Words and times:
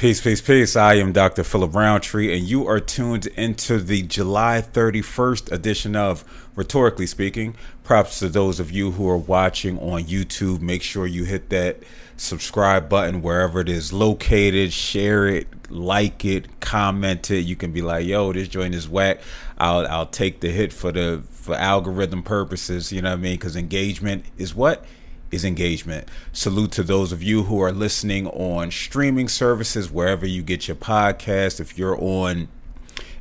Peace, 0.00 0.22
peace, 0.22 0.40
peace. 0.40 0.76
I 0.76 0.94
am 0.94 1.12
Dr. 1.12 1.44
Philip 1.44 1.74
Roundtree, 1.74 2.34
and 2.34 2.48
you 2.48 2.66
are 2.66 2.80
tuned 2.80 3.26
into 3.26 3.78
the 3.78 4.00
July 4.00 4.64
31st 4.66 5.52
edition 5.52 5.94
of 5.94 6.24
Rhetorically 6.56 7.06
Speaking. 7.06 7.54
Props 7.84 8.18
to 8.20 8.30
those 8.30 8.60
of 8.60 8.70
you 8.70 8.92
who 8.92 9.06
are 9.10 9.18
watching 9.18 9.78
on 9.78 10.04
YouTube. 10.04 10.62
Make 10.62 10.82
sure 10.82 11.06
you 11.06 11.24
hit 11.24 11.50
that 11.50 11.82
subscribe 12.16 12.88
button 12.88 13.20
wherever 13.20 13.60
it 13.60 13.68
is 13.68 13.92
located. 13.92 14.72
Share 14.72 15.26
it, 15.26 15.70
like 15.70 16.24
it, 16.24 16.60
comment 16.60 17.30
it. 17.30 17.40
You 17.40 17.54
can 17.54 17.70
be 17.70 17.82
like, 17.82 18.06
"Yo, 18.06 18.32
this 18.32 18.48
joint 18.48 18.74
is 18.74 18.88
whack." 18.88 19.20
I'll 19.58 19.86
I'll 19.86 20.06
take 20.06 20.40
the 20.40 20.48
hit 20.50 20.72
for 20.72 20.92
the 20.92 21.22
for 21.30 21.54
algorithm 21.54 22.22
purposes. 22.22 22.90
You 22.90 23.02
know 23.02 23.10
what 23.10 23.18
I 23.18 23.22
mean? 23.22 23.34
Because 23.34 23.54
engagement 23.54 24.24
is 24.38 24.54
what 24.54 24.82
is 25.30 25.44
engagement. 25.44 26.08
Salute 26.32 26.72
to 26.72 26.82
those 26.82 27.12
of 27.12 27.22
you 27.22 27.44
who 27.44 27.60
are 27.60 27.72
listening 27.72 28.26
on 28.28 28.70
streaming 28.70 29.28
services 29.28 29.90
wherever 29.90 30.26
you 30.26 30.42
get 30.42 30.68
your 30.68 30.76
podcast. 30.76 31.60
If 31.60 31.78
you're 31.78 32.00
on 32.00 32.48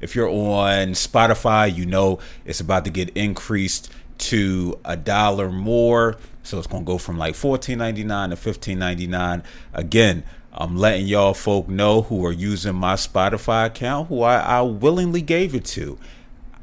if 0.02 0.16
you're 0.16 0.30
on 0.30 0.90
Spotify, 0.90 1.74
you 1.74 1.86
know 1.86 2.20
it's 2.46 2.60
about 2.60 2.86
to 2.86 2.92
get 2.92 3.10
increased 3.18 3.92
to 4.18 4.80
a 4.86 4.96
dollar 4.96 5.50
more. 5.50 6.18
So 6.44 6.58
it's 6.58 6.68
gonna 6.68 6.86
go 6.86 6.98
from 6.98 7.18
like 7.18 7.36
$14.99 7.36 8.30
to 8.30 8.76
$15.99. 8.76 9.44
Again, 9.74 10.24
I'm 10.54 10.78
letting 10.78 11.06
y'all 11.06 11.34
folk 11.34 11.70
know 11.70 12.04
who 12.04 12.26
are 12.26 12.32
using 12.32 12.76
my 12.76 12.96
Spotify 12.96 13.68
account, 13.68 14.08
who 14.08 14.24
I, 14.24 14.40
I 14.40 14.62
willingly 14.62 15.22
gave 15.22 15.54
it 15.54 15.66
to. 15.66 15.98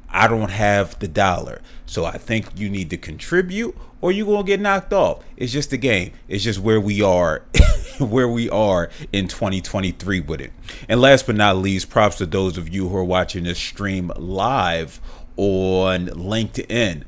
I 0.08 0.28
don't 0.28 0.50
have 0.50 0.98
the 0.98 1.08
dollar. 1.08 1.60
So 1.84 2.04
I 2.04 2.18
think 2.18 2.46
you 2.56 2.68
need 2.68 2.90
to 2.90 2.96
contribute 2.96 3.76
or 4.06 4.12
you're 4.12 4.24
going 4.24 4.44
to 4.44 4.46
get 4.46 4.60
knocked 4.60 4.92
off. 4.92 5.24
It's 5.36 5.52
just 5.52 5.72
a 5.72 5.76
game. 5.76 6.12
It's 6.28 6.44
just 6.44 6.60
where 6.60 6.80
we 6.80 7.02
are, 7.02 7.42
where 7.98 8.28
we 8.28 8.48
are 8.48 8.88
in 9.12 9.26
2023 9.26 10.20
with 10.20 10.40
it. 10.40 10.52
And 10.88 11.00
last 11.00 11.26
but 11.26 11.34
not 11.34 11.56
least, 11.56 11.90
props 11.90 12.18
to 12.18 12.26
those 12.26 12.56
of 12.56 12.72
you 12.72 12.88
who 12.88 12.96
are 12.96 13.02
watching 13.02 13.42
this 13.42 13.58
stream 13.58 14.12
live 14.14 15.00
on 15.36 16.06
LinkedIn. 16.06 17.02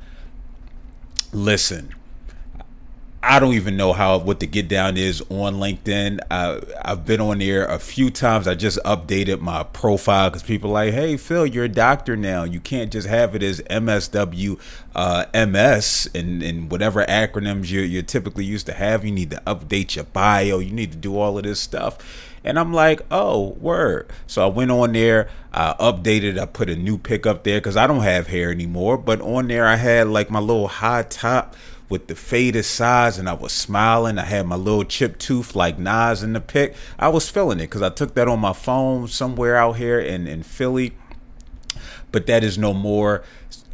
Listen, 1.33 1.95
I 3.21 3.41
don't 3.41 3.55
even 3.55 3.77
know 3.77 3.93
how 3.93 4.19
what 4.19 4.39
the 4.39 4.47
get 4.47 4.69
down 4.69 4.97
is 4.97 5.21
on 5.23 5.55
LinkedIn. 5.55 6.21
I, 6.31 6.61
I've 6.85 7.05
been 7.05 7.21
on 7.21 7.39
there 7.39 7.67
a 7.67 7.81
few 7.81 8.11
times. 8.11 8.47
I 8.47 8.55
just 8.55 8.79
updated 8.85 9.41
my 9.41 9.65
profile 9.65 10.31
because 10.31 10.45
people 10.45 10.71
like, 10.71 10.95
"Hey, 10.95 11.17
Phil, 11.17 11.45
you're 11.45 11.65
a 11.65 11.69
doctor 11.69 12.17
now. 12.17 12.45
You 12.45 12.61
can't 12.61 12.93
just 12.93 13.09
have 13.09 13.35
it 13.35 13.43
as 13.43 13.61
MSW, 13.63 14.61
uh, 14.95 15.25
MS, 15.35 16.09
and, 16.15 16.45
and 16.45 16.71
whatever 16.71 17.05
acronyms 17.07 17.71
you're, 17.71 17.85
you're 17.85 18.03
typically 18.03 18.45
used 18.45 18.67
to 18.67 18.73
have. 18.73 19.05
You 19.05 19.11
need 19.11 19.31
to 19.31 19.43
update 19.47 19.97
your 19.97 20.05
bio. 20.05 20.61
You 20.61 20.71
need 20.71 20.93
to 20.93 20.99
do 20.99 21.19
all 21.19 21.39
of 21.39 21.45
this 21.45 21.59
stuff." 21.59 21.99
And 22.45 22.57
I'm 22.57 22.73
like, 22.73 23.03
"Oh, 23.11 23.57
word!" 23.61 24.13
So 24.29 24.45
I 24.45 24.47
went 24.47 24.71
on 24.71 24.93
there. 24.93 25.29
I 25.53 25.75
updated. 25.81 26.39
I 26.39 26.47
put 26.47 26.71
a 26.71 26.77
new 26.77 26.97
pic 26.97 27.27
up 27.27 27.43
there 27.43 27.59
because 27.59 27.77
I 27.77 27.89
don't 27.89 28.03
have 28.03 28.29
hair 28.29 28.53
anymore. 28.53 28.97
But 28.97 29.21
on 29.23 29.49
there, 29.49 29.67
I 29.67 29.75
had 29.75 30.07
like 30.07 30.31
my 30.31 30.39
little 30.39 30.69
high 30.69 31.03
top 31.03 31.57
with 31.89 32.07
the 32.07 32.15
faded 32.15 32.65
sides 32.65 33.19
and 33.19 33.29
I 33.29 33.33
was 33.33 33.53
smiling. 33.53 34.19
I 34.19 34.25
had 34.25 34.47
my 34.47 34.57
little 34.57 34.85
chip 34.85 35.19
tooth 35.19 35.57
like 35.57 35.79
Nas 35.79 36.23
in 36.23 36.35
the 36.35 36.41
pic. 36.41 36.75
I 36.99 37.09
was 37.09 37.29
feeling 37.29 37.59
it 37.61 37.65
because 37.65 37.83
I 37.83 37.91
took 37.91 38.15
that 38.15 38.29
on 38.29 38.41
my 38.41 38.53
phone 38.53 39.09
somewhere 39.09 39.57
out 39.57 39.77
here 39.77 39.99
in, 39.99 40.27
in 40.27 40.43
Philly. 40.43 40.93
But 42.13 42.27
that 42.27 42.45
is 42.45 42.59
no 42.59 42.75
more. 42.75 43.23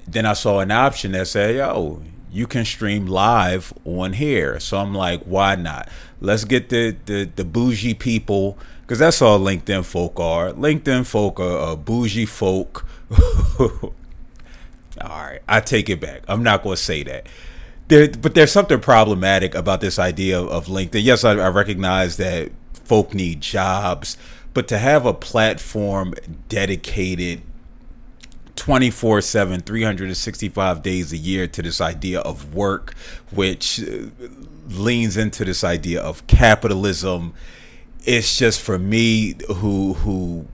Then 0.06 0.26
I 0.26 0.34
saw 0.34 0.60
an 0.60 0.70
option 0.70 1.12
that 1.12 1.28
said, 1.28 1.56
yo, 1.56 2.02
you 2.30 2.46
can 2.46 2.64
stream 2.64 3.06
live 3.06 3.72
on 3.84 4.14
here. 4.14 4.60
So 4.60 4.78
I'm 4.78 4.94
like, 4.94 5.22
why 5.22 5.56
not? 5.56 5.88
Let's 6.20 6.44
get 6.44 6.68
the 6.68 6.96
the, 7.06 7.24
the 7.24 7.44
bougie 7.44 7.94
people 7.94 8.58
because 8.82 8.98
that's 8.98 9.22
all 9.22 9.38
LinkedIn 9.38 9.84
folk 9.84 10.18
are. 10.18 10.52
LinkedIn 10.52 11.06
folk 11.06 11.38
are, 11.38 11.58
are 11.58 11.76
bougie 11.76 12.26
folk. 12.26 12.86
all 13.60 13.94
right, 15.00 15.40
I 15.48 15.60
take 15.60 15.88
it 15.88 16.00
back. 16.00 16.22
I'm 16.28 16.42
not 16.42 16.62
going 16.62 16.76
to 16.76 16.82
say 16.82 17.02
that 17.04 17.26
there, 17.88 18.08
but 18.08 18.34
there's 18.34 18.52
something 18.52 18.80
problematic 18.80 19.54
about 19.54 19.80
this 19.80 19.98
idea 19.98 20.40
of 20.40 20.66
LinkedIn. 20.66 21.04
Yes, 21.04 21.24
I, 21.24 21.32
I 21.32 21.48
recognize 21.48 22.16
that 22.16 22.50
folk 22.72 23.14
need 23.14 23.40
jobs, 23.40 24.16
but 24.52 24.68
to 24.68 24.78
have 24.78 25.06
a 25.06 25.14
platform 25.14 26.14
dedicated 26.48 27.42
24 28.56 29.20
7 29.20 29.60
365 29.60 30.82
days 30.82 31.12
a 31.12 31.16
year 31.16 31.46
to 31.48 31.60
this 31.60 31.80
idea 31.80 32.20
of 32.20 32.54
work 32.54 32.94
which 33.32 33.82
uh, 33.82 34.06
leans 34.68 35.16
into 35.16 35.44
this 35.44 35.64
idea 35.64 36.00
of 36.00 36.24
capitalism 36.28 37.34
it's 38.04 38.38
just 38.38 38.60
for 38.60 38.78
me 38.78 39.34
who 39.56 39.94
who 39.94 40.46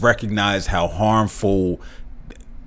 recognize 0.00 0.66
how 0.66 0.86
harmful 0.86 1.80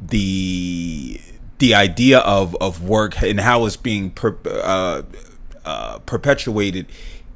the 0.01 1.21
the 1.59 1.73
idea 1.73 2.19
of, 2.19 2.55
of 2.59 2.83
work 2.83 3.21
and 3.21 3.39
how 3.39 3.65
it's 3.65 3.77
being 3.77 4.11
per, 4.11 4.37
uh, 4.45 5.03
uh, 5.63 5.99
perpetuated 5.99 6.87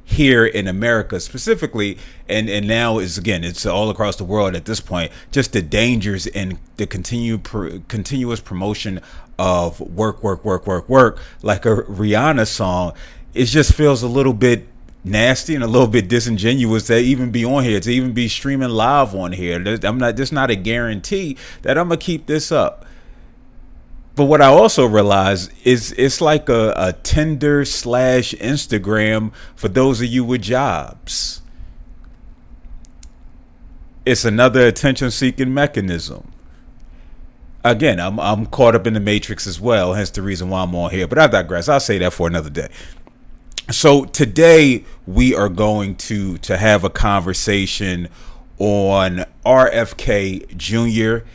here 0.04 0.44
in 0.44 0.66
America 0.66 1.20
specifically, 1.20 1.96
and 2.28 2.50
and 2.50 2.66
now 2.66 2.98
is 2.98 3.16
again 3.16 3.44
it's 3.44 3.64
all 3.64 3.90
across 3.90 4.16
the 4.16 4.24
world 4.24 4.56
at 4.56 4.64
this 4.64 4.80
point. 4.80 5.12
Just 5.30 5.52
the 5.52 5.62
dangers 5.62 6.26
and 6.28 6.58
the 6.76 6.86
continue 6.86 7.38
pr- 7.38 7.78
continuous 7.86 8.40
promotion 8.40 9.00
of 9.38 9.80
work, 9.80 10.22
work, 10.22 10.44
work, 10.44 10.66
work, 10.66 10.88
work, 10.88 11.18
like 11.42 11.64
a 11.64 11.76
Rihanna 11.76 12.46
song. 12.46 12.92
It 13.34 13.46
just 13.46 13.72
feels 13.72 14.02
a 14.02 14.08
little 14.08 14.34
bit 14.34 14.66
nasty 15.04 15.54
and 15.54 15.64
a 15.64 15.68
little 15.68 15.86
bit 15.86 16.08
disingenuous 16.08 16.88
to 16.88 16.98
even 16.98 17.30
be 17.30 17.44
on 17.44 17.62
here, 17.64 17.80
to 17.80 17.90
even 17.90 18.12
be 18.12 18.28
streaming 18.28 18.68
live 18.68 19.14
on 19.14 19.32
here. 19.32 19.64
I'm 19.84 19.98
not. 19.98 20.16
There's 20.16 20.32
not 20.32 20.50
a 20.50 20.56
guarantee 20.56 21.36
that 21.62 21.78
I'm 21.78 21.88
gonna 21.88 21.98
keep 21.98 22.26
this 22.26 22.50
up. 22.50 22.84
But 24.16 24.24
what 24.24 24.42
I 24.42 24.46
also 24.46 24.86
realize 24.86 25.48
is 25.64 25.92
it's 25.96 26.20
like 26.20 26.48
a, 26.48 26.72
a 26.76 26.92
Tinder 26.92 27.64
slash 27.64 28.34
Instagram 28.34 29.32
for 29.54 29.68
those 29.68 30.00
of 30.00 30.08
you 30.08 30.24
with 30.24 30.42
jobs. 30.42 31.42
It's 34.04 34.24
another 34.24 34.66
attention 34.66 35.10
seeking 35.10 35.54
mechanism. 35.54 36.32
Again, 37.62 38.00
I'm 38.00 38.18
I'm 38.18 38.46
caught 38.46 38.74
up 38.74 38.86
in 38.86 38.94
the 38.94 39.00
matrix 39.00 39.46
as 39.46 39.60
well, 39.60 39.92
hence 39.92 40.10
the 40.10 40.22
reason 40.22 40.48
why 40.48 40.62
I'm 40.62 40.74
on 40.74 40.90
here. 40.90 41.06
But 41.06 41.18
I 41.18 41.26
digress. 41.26 41.68
I'll 41.68 41.78
say 41.78 41.98
that 41.98 42.12
for 42.12 42.26
another 42.26 42.50
day. 42.50 42.68
So 43.70 44.04
today 44.04 44.84
we 45.06 45.34
are 45.34 45.48
going 45.48 45.94
to 45.96 46.38
to 46.38 46.56
have 46.56 46.82
a 46.82 46.90
conversation 46.90 48.08
on 48.58 49.24
RFK 49.46 50.56
Jr. 50.56 51.26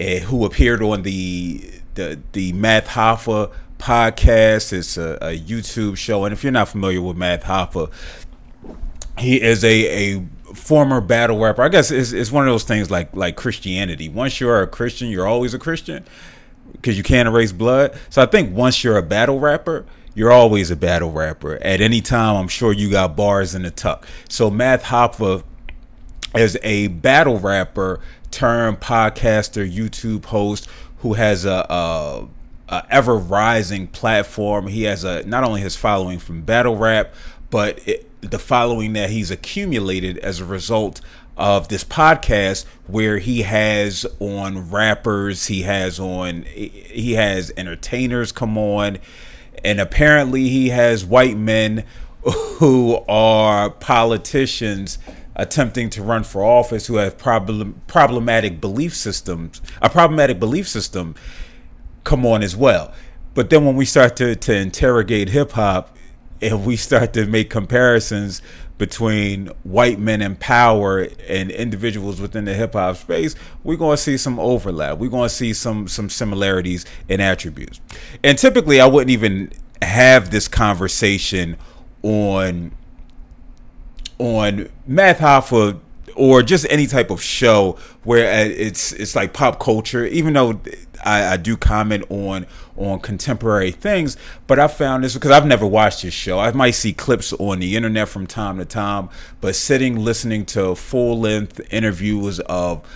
Uh, 0.00 0.20
who 0.26 0.44
appeared 0.44 0.82
on 0.82 1.02
the 1.02 1.77
the 1.98 2.20
the 2.32 2.52
Math 2.54 2.86
Hoffa 2.86 3.52
podcast. 3.78 4.72
It's 4.72 4.96
a, 4.96 5.18
a, 5.20 5.38
YouTube 5.38 5.98
show, 5.98 6.24
and 6.24 6.32
if 6.32 6.42
you're 6.42 6.52
not 6.52 6.68
familiar 6.68 7.02
with 7.02 7.16
Math 7.16 7.42
Hoffa, 7.42 7.90
he 9.18 9.42
is 9.42 9.64
a 9.64 10.16
a 10.16 10.54
former 10.54 11.00
battle 11.00 11.38
rapper. 11.38 11.62
I 11.62 11.68
guess 11.68 11.90
it's, 11.90 12.12
it's 12.12 12.32
one 12.32 12.46
of 12.46 12.52
those 12.52 12.64
things 12.64 12.90
like 12.90 13.14
like 13.14 13.36
Christianity. 13.36 14.08
Once 14.08 14.40
you're 14.40 14.62
a 14.62 14.66
Christian, 14.66 15.08
you're 15.08 15.26
always 15.26 15.52
a 15.52 15.58
Christian 15.58 16.04
because 16.72 16.96
you 16.96 17.02
can't 17.02 17.28
erase 17.28 17.52
blood. 17.52 17.98
So 18.10 18.22
I 18.22 18.26
think 18.26 18.54
once 18.54 18.82
you're 18.84 18.96
a 18.96 19.02
battle 19.02 19.40
rapper, 19.40 19.84
you're 20.14 20.32
always 20.32 20.70
a 20.70 20.76
battle 20.76 21.10
rapper. 21.10 21.56
At 21.62 21.80
any 21.80 22.00
time, 22.00 22.36
I'm 22.36 22.48
sure 22.48 22.72
you 22.72 22.90
got 22.90 23.16
bars 23.16 23.54
in 23.54 23.62
the 23.62 23.70
tuck. 23.70 24.06
So 24.28 24.50
Math 24.50 24.84
Hoffa 24.84 25.42
is 26.36 26.56
a 26.62 26.88
battle 26.88 27.38
rapper 27.38 28.00
turned 28.30 28.78
podcaster, 28.80 29.68
YouTube 29.70 30.26
host 30.26 30.68
who 31.00 31.14
has 31.14 31.44
a, 31.44 31.66
a, 31.68 32.28
a 32.68 32.86
ever 32.90 33.16
rising 33.16 33.86
platform. 33.86 34.66
He 34.66 34.84
has 34.84 35.04
a 35.04 35.22
not 35.24 35.44
only 35.44 35.60
his 35.60 35.76
following 35.76 36.18
from 36.18 36.42
battle 36.42 36.76
rap, 36.76 37.14
but 37.50 37.86
it, 37.86 38.04
the 38.20 38.38
following 38.38 38.92
that 38.94 39.10
he's 39.10 39.30
accumulated 39.30 40.18
as 40.18 40.40
a 40.40 40.44
result 40.44 41.00
of 41.36 41.68
this 41.68 41.84
podcast 41.84 42.64
where 42.88 43.18
he 43.18 43.42
has 43.42 44.04
on 44.18 44.70
rappers, 44.70 45.46
he 45.46 45.62
has 45.62 46.00
on 46.00 46.42
he 46.42 47.12
has 47.12 47.52
entertainers 47.56 48.32
come 48.32 48.58
on, 48.58 48.98
and 49.64 49.80
apparently 49.80 50.48
he 50.48 50.70
has 50.70 51.04
white 51.04 51.36
men 51.36 51.84
who 52.58 52.98
are 53.08 53.70
politicians 53.70 54.98
attempting 55.38 55.88
to 55.88 56.02
run 56.02 56.24
for 56.24 56.42
office 56.42 56.88
who 56.88 56.96
have 56.96 57.16
problem 57.16 57.80
problematic 57.86 58.60
belief 58.60 58.94
systems, 58.94 59.62
a 59.80 59.88
problematic 59.88 60.38
belief 60.38 60.68
system, 60.68 61.14
come 62.04 62.26
on 62.26 62.42
as 62.42 62.56
well. 62.56 62.92
But 63.34 63.50
then 63.50 63.64
when 63.64 63.76
we 63.76 63.84
start 63.84 64.16
to, 64.16 64.34
to 64.34 64.54
interrogate 64.54 65.28
hip 65.28 65.52
hop 65.52 65.96
and 66.42 66.66
we 66.66 66.76
start 66.76 67.12
to 67.12 67.26
make 67.26 67.50
comparisons 67.50 68.42
between 68.78 69.48
white 69.64 69.98
men 69.98 70.22
in 70.22 70.36
power 70.36 71.08
and 71.28 71.50
individuals 71.50 72.20
within 72.20 72.44
the 72.44 72.54
hip 72.54 72.72
hop 72.72 72.96
space, 72.96 73.34
we're 73.62 73.76
going 73.76 73.96
to 73.96 74.02
see 74.02 74.16
some 74.16 74.40
overlap. 74.40 74.98
We're 74.98 75.10
going 75.10 75.28
to 75.28 75.34
see 75.34 75.52
some 75.52 75.86
some 75.86 76.10
similarities 76.10 76.84
in 77.08 77.20
attributes. 77.20 77.80
And 78.24 78.36
typically, 78.36 78.80
I 78.80 78.86
wouldn't 78.86 79.10
even 79.10 79.52
have 79.82 80.30
this 80.30 80.48
conversation 80.48 81.56
on 82.02 82.72
on 84.18 84.68
Math 84.86 85.18
Hoffa 85.18 85.80
or 86.18 86.42
just 86.42 86.66
any 86.68 86.86
type 86.86 87.10
of 87.10 87.22
show 87.22 87.78
where 88.02 88.26
uh, 88.30 88.48
it's 88.48 88.92
it's 88.92 89.14
like 89.14 89.32
pop 89.32 89.60
culture. 89.60 90.04
Even 90.04 90.34
though 90.34 90.60
I, 91.04 91.34
I 91.34 91.36
do 91.36 91.56
comment 91.56 92.04
on 92.10 92.46
on 92.76 93.00
contemporary 93.00 93.70
things, 93.70 94.16
but 94.46 94.58
I 94.58 94.68
found 94.68 95.04
this 95.04 95.14
because 95.14 95.30
I've 95.30 95.46
never 95.46 95.66
watched 95.66 96.02
this 96.02 96.14
show. 96.14 96.38
I 96.38 96.50
might 96.52 96.72
see 96.72 96.92
clips 96.92 97.32
on 97.34 97.60
the 97.60 97.76
internet 97.76 98.08
from 98.08 98.26
time 98.26 98.58
to 98.58 98.64
time, 98.64 99.08
but 99.40 99.54
sitting 99.54 99.96
listening 99.96 100.44
to 100.46 100.74
full 100.74 101.18
length 101.20 101.60
interviews 101.70 102.40
of 102.40 102.86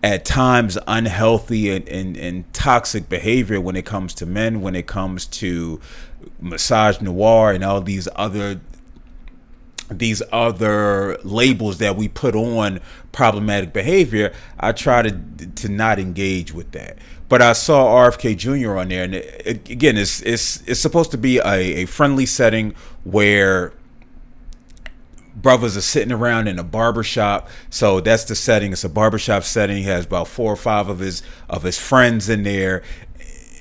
at 0.00 0.24
times 0.24 0.78
unhealthy 0.86 1.70
and, 1.70 1.88
and, 1.88 2.16
and, 2.16 2.52
toxic 2.54 3.08
behavior 3.08 3.60
when 3.60 3.74
it 3.74 3.84
comes 3.84 4.14
to 4.14 4.24
men, 4.24 4.60
when 4.60 4.76
it 4.76 4.86
comes 4.86 5.26
to 5.26 5.80
misogynoir 6.40 7.52
and 7.52 7.64
all 7.64 7.80
these 7.80 8.08
other 8.14 8.60
these 9.90 10.22
other 10.32 11.18
labels 11.24 11.78
that 11.78 11.96
we 11.96 12.08
put 12.08 12.34
on 12.34 12.80
problematic 13.12 13.72
behavior, 13.72 14.32
I 14.58 14.72
try 14.72 15.02
to 15.02 15.10
to 15.10 15.68
not 15.68 15.98
engage 15.98 16.52
with 16.52 16.72
that. 16.72 16.98
But 17.28 17.42
I 17.42 17.52
saw 17.52 17.94
RFK 17.94 18.36
Jr. 18.36 18.78
on 18.78 18.88
there, 18.88 19.04
and 19.04 19.14
it, 19.14 19.68
again, 19.68 19.96
it's 19.96 20.22
it's 20.22 20.62
it's 20.66 20.80
supposed 20.80 21.10
to 21.10 21.18
be 21.18 21.38
a, 21.38 21.52
a 21.52 21.84
friendly 21.86 22.26
setting 22.26 22.74
where 23.04 23.72
brothers 25.34 25.76
are 25.76 25.82
sitting 25.82 26.12
around 26.12 26.48
in 26.48 26.58
a 26.58 26.64
barbershop. 26.64 27.48
So 27.70 28.00
that's 28.00 28.24
the 28.24 28.34
setting. 28.34 28.72
It's 28.72 28.84
a 28.84 28.88
barbershop 28.88 29.44
setting. 29.44 29.78
He 29.78 29.82
has 29.84 30.06
about 30.06 30.28
four 30.28 30.52
or 30.52 30.56
five 30.56 30.88
of 30.88 30.98
his 31.00 31.22
of 31.48 31.62
his 31.62 31.78
friends 31.78 32.28
in 32.28 32.42
there. 32.42 32.82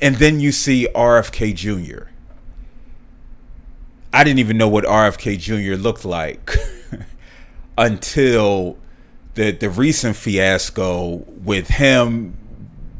And 0.01 0.15
then 0.15 0.39
you 0.39 0.51
see 0.51 0.87
RFK 0.95 1.55
Jr. 1.55 2.09
I 4.13 4.23
didn't 4.23 4.39
even 4.39 4.57
know 4.57 4.67
what 4.69 4.85
RFK 4.85 5.37
Jr. 5.39 5.79
looked 5.79 6.05
like 6.05 6.55
until 7.77 8.77
the 9.35 9.51
the 9.51 9.69
recent 9.69 10.15
fiasco 10.15 11.23
with 11.43 11.67
him 11.67 12.37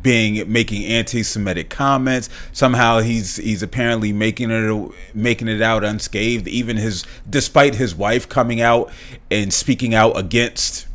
being 0.01 0.49
making 0.51 0.85
anti-Semitic 0.85 1.69
comments. 1.69 2.29
Somehow 2.53 2.99
he's 2.99 3.37
he's 3.37 3.61
apparently 3.61 4.13
making 4.13 4.51
it 4.51 4.91
making 5.13 5.47
it 5.47 5.61
out 5.61 5.83
unscathed. 5.83 6.47
Even 6.47 6.77
his 6.77 7.03
despite 7.29 7.75
his 7.75 7.95
wife 7.95 8.29
coming 8.29 8.61
out 8.61 8.91
and 9.29 9.53
speaking 9.53 9.93
out 9.93 10.17
against 10.17 10.86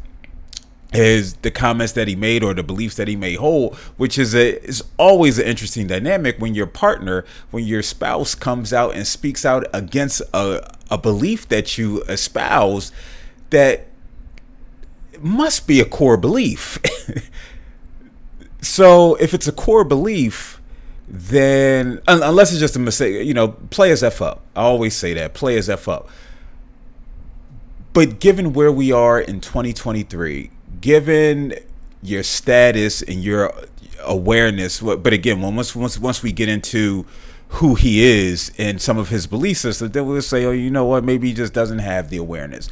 his 0.93 1.35
the 1.37 1.50
comments 1.50 1.93
that 1.94 2.06
he 2.09 2.17
made 2.17 2.43
or 2.43 2.55
the 2.55 2.62
beliefs 2.62 2.97
that 2.97 3.09
he 3.09 3.17
may 3.17 3.35
hold, 3.35 3.75
which 3.97 4.19
is 4.19 4.35
a 4.35 4.62
is 4.65 4.85
always 4.99 5.39
an 5.39 5.47
interesting 5.47 5.87
dynamic 5.87 6.37
when 6.39 6.55
your 6.55 6.67
partner, 6.67 7.25
when 7.50 7.65
your 7.65 7.83
spouse 7.83 8.35
comes 8.35 8.73
out 8.73 8.94
and 8.94 9.06
speaks 9.06 9.44
out 9.44 9.67
against 9.73 10.23
a 10.33 10.77
a 10.91 10.99
belief 10.99 11.49
that 11.49 11.79
you 11.79 12.03
espouse 12.03 12.93
that 13.50 13.87
must 15.21 15.67
be 15.67 15.81
a 15.81 15.85
core 15.85 16.17
belief. 16.17 16.79
So 18.62 19.17
if 19.17 19.35
it's 19.35 19.49
a 19.49 19.53
core 19.53 19.85
belief, 19.85 20.61
then 21.09 22.00
unless 22.06 22.53
it's 22.53 22.61
just 22.61 22.77
a 22.77 22.79
mistake, 22.79 23.27
you 23.27 23.35
know, 23.35 23.49
play 23.49 23.91
as 23.91 24.05
f 24.05 24.23
up. 24.23 24.41
I 24.55 24.62
always 24.62 24.95
say 24.95 25.12
that 25.15 25.35
play 25.35 25.59
as 25.59 25.69
f 25.69 25.88
up. 25.88 26.09
But 27.93 28.21
given 28.21 28.53
where 28.55 28.73
we 28.73 28.93
are 28.93 29.21
in 29.21 29.41
2023, 29.41 30.50
given 30.82 31.55
your 32.02 32.23
status 32.23 33.00
and 33.00 33.25
your 33.25 33.55
awareness, 34.05 34.81
but 34.81 35.12
again, 35.12 35.40
once 35.40 35.75
once 35.75 35.99
once 35.99 36.23
we 36.23 36.32
get 36.32 36.50
into 36.50 37.06
who 37.49 37.75
he 37.75 38.02
is 38.02 38.52
and 38.58 38.81
some 38.81 38.99
of 38.99 39.08
his 39.08 39.26
belief 39.26 39.58
systems, 39.58 39.93
then 39.93 40.06
we'll 40.06 40.20
say, 40.20 40.44
oh, 40.44 40.50
you 40.50 40.70
know 40.70 40.84
what, 40.84 41.05
maybe 41.05 41.29
he 41.29 41.34
just 41.34 41.52
doesn't 41.52 41.79
have 41.79 42.11
the 42.11 42.17
awareness. 42.17 42.69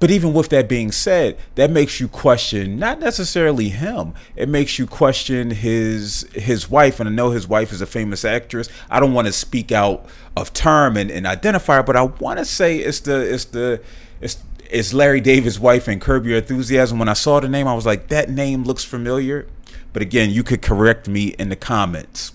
But 0.00 0.10
even 0.10 0.32
with 0.32 0.48
that 0.50 0.68
being 0.68 0.92
said, 0.92 1.38
that 1.54 1.70
makes 1.70 2.00
you 2.00 2.08
question 2.08 2.78
not 2.78 2.98
necessarily 2.98 3.68
him. 3.70 4.14
It 4.36 4.48
makes 4.48 4.78
you 4.78 4.86
question 4.86 5.50
his 5.50 6.28
his 6.34 6.68
wife. 6.68 7.00
And 7.00 7.08
I 7.08 7.12
know 7.12 7.30
his 7.30 7.48
wife 7.48 7.72
is 7.72 7.80
a 7.80 7.86
famous 7.86 8.24
actress. 8.24 8.68
I 8.90 9.00
don't 9.00 9.14
want 9.14 9.28
to 9.28 9.32
speak 9.32 9.72
out 9.72 10.06
of 10.36 10.52
term 10.52 10.96
and, 10.96 11.10
and 11.10 11.26
identify 11.26 11.76
her, 11.76 11.82
but 11.82 11.96
I 11.96 12.02
want 12.02 12.38
to 12.38 12.44
say 12.44 12.78
it's 12.78 13.00
the 13.00 13.32
it's 13.32 13.46
the 13.46 13.80
it's 14.20 14.38
it's 14.74 14.92
Larry 14.92 15.20
David's 15.20 15.60
wife 15.60 15.86
and 15.86 16.00
Curb 16.00 16.26
Your 16.26 16.38
Enthusiasm. 16.38 16.98
When 16.98 17.08
I 17.08 17.12
saw 17.12 17.38
the 17.38 17.48
name, 17.48 17.68
I 17.68 17.74
was 17.74 17.86
like, 17.86 18.08
that 18.08 18.28
name 18.28 18.64
looks 18.64 18.84
familiar. 18.84 19.46
But 19.92 20.02
again, 20.02 20.30
you 20.30 20.42
could 20.42 20.62
correct 20.62 21.08
me 21.08 21.28
in 21.38 21.48
the 21.48 21.56
comments. 21.56 22.32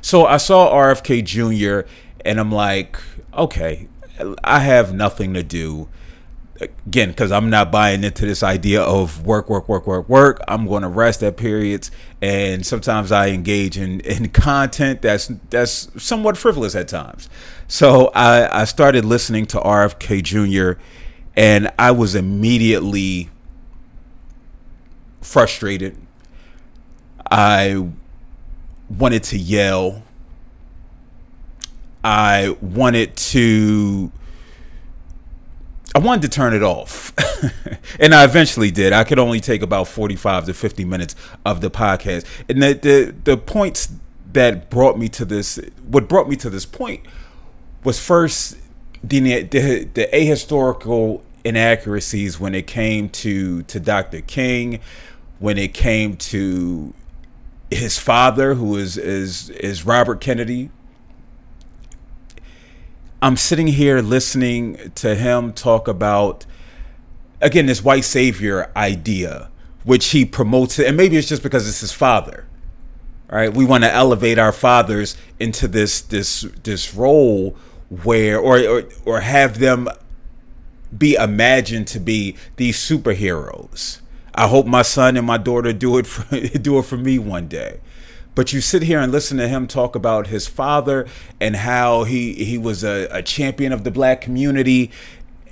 So 0.00 0.26
I 0.26 0.36
saw 0.36 0.72
RFK 0.72 1.24
Jr. 1.24 1.88
and 2.24 2.38
I'm 2.38 2.52
like, 2.52 3.00
okay, 3.34 3.88
I 4.44 4.60
have 4.60 4.94
nothing 4.94 5.34
to 5.34 5.42
do 5.42 5.88
again 6.60 7.10
because 7.10 7.30
i'm 7.30 7.50
not 7.50 7.70
buying 7.70 8.02
into 8.02 8.26
this 8.26 8.42
idea 8.42 8.82
of 8.82 9.24
work 9.24 9.48
work 9.48 9.68
work 9.68 9.86
work 9.86 10.08
work 10.08 10.40
i'm 10.48 10.66
going 10.66 10.82
to 10.82 10.88
rest 10.88 11.22
at 11.22 11.36
periods 11.36 11.90
and 12.20 12.66
sometimes 12.66 13.12
i 13.12 13.28
engage 13.28 13.78
in, 13.78 14.00
in 14.00 14.28
content 14.30 15.00
that's 15.00 15.28
that's 15.50 15.88
somewhat 16.02 16.36
frivolous 16.36 16.74
at 16.74 16.88
times 16.88 17.28
so 17.68 18.10
i 18.12 18.62
i 18.62 18.64
started 18.64 19.04
listening 19.04 19.46
to 19.46 19.56
rfk 19.58 20.20
jr 20.20 20.80
and 21.38 21.70
i 21.78 21.90
was 21.90 22.14
immediately 22.14 23.30
frustrated 25.22 25.96
i 27.30 27.88
wanted 28.90 29.22
to 29.22 29.38
yell 29.38 30.02
i 32.04 32.54
wanted 32.60 33.16
to 33.16 34.12
I 35.94 36.00
wanted 36.00 36.22
to 36.22 36.28
turn 36.28 36.54
it 36.54 36.62
off. 36.62 37.12
and 37.98 38.14
I 38.14 38.22
eventually 38.22 38.70
did. 38.70 38.92
I 38.92 39.04
could 39.04 39.18
only 39.18 39.40
take 39.40 39.62
about 39.62 39.88
45 39.88 40.44
to 40.44 40.54
50 40.54 40.84
minutes 40.84 41.16
of 41.44 41.60
the 41.60 41.70
podcast. 41.70 42.24
And 42.48 42.62
the, 42.62 42.74
the, 42.74 43.14
the 43.24 43.36
points 43.36 43.90
that 44.32 44.70
brought 44.70 44.98
me 44.98 45.08
to 45.08 45.24
this, 45.24 45.58
what 45.88 46.08
brought 46.08 46.28
me 46.28 46.36
to 46.36 46.50
this 46.50 46.66
point 46.66 47.04
was 47.82 47.98
first 47.98 48.58
the, 49.02 49.42
the, 49.42 49.88
the 49.92 50.08
ahistorical 50.12 51.22
inaccuracies 51.44 52.38
when 52.38 52.54
it 52.54 52.66
came 52.66 53.08
to, 53.10 53.62
to 53.64 53.80
Dr. 53.80 54.20
King, 54.20 54.80
when 55.38 55.58
it 55.58 55.74
came 55.74 56.16
to 56.16 56.94
his 57.70 57.98
father, 57.98 58.54
who 58.54 58.76
is, 58.76 58.96
is, 58.96 59.50
is 59.50 59.84
Robert 59.84 60.20
Kennedy, 60.20 60.70
I'm 63.20 63.36
sitting 63.36 63.66
here 63.66 64.00
listening 64.00 64.92
to 64.96 65.16
him 65.16 65.52
talk 65.52 65.88
about 65.88 66.46
again 67.40 67.66
this 67.66 67.82
white 67.82 68.04
savior 68.04 68.70
idea, 68.76 69.50
which 69.82 70.10
he 70.10 70.24
promotes, 70.24 70.78
and 70.78 70.96
maybe 70.96 71.16
it's 71.16 71.28
just 71.28 71.42
because 71.42 71.68
it's 71.68 71.80
his 71.80 71.92
father. 71.92 72.46
Right? 73.28 73.52
We 73.52 73.64
want 73.64 73.84
to 73.84 73.92
elevate 73.92 74.38
our 74.38 74.52
fathers 74.52 75.16
into 75.40 75.66
this 75.66 76.00
this 76.00 76.42
this 76.62 76.94
role 76.94 77.56
where 78.04 78.38
or 78.38 78.60
or, 78.60 78.82
or 79.04 79.20
have 79.20 79.58
them 79.58 79.88
be 80.96 81.14
imagined 81.14 81.86
to 81.88 82.00
be 82.00 82.36
these 82.56 82.76
superheroes. 82.78 84.00
I 84.34 84.46
hope 84.46 84.66
my 84.66 84.82
son 84.82 85.16
and 85.16 85.26
my 85.26 85.38
daughter 85.38 85.72
do 85.72 85.98
it 85.98 86.06
for, 86.06 86.38
do 86.58 86.78
it 86.78 86.84
for 86.84 86.96
me 86.96 87.18
one 87.18 87.48
day. 87.48 87.80
But 88.34 88.52
you 88.52 88.60
sit 88.60 88.82
here 88.82 89.00
and 89.00 89.10
listen 89.10 89.36
to 89.38 89.48
him 89.48 89.66
talk 89.66 89.96
about 89.96 90.28
his 90.28 90.46
father 90.46 91.08
and 91.40 91.56
how 91.56 92.04
he 92.04 92.34
he 92.44 92.56
was 92.56 92.84
a, 92.84 93.08
a 93.10 93.20
champion 93.20 93.72
of 93.72 93.82
the 93.82 93.90
black 93.90 94.20
community 94.20 94.92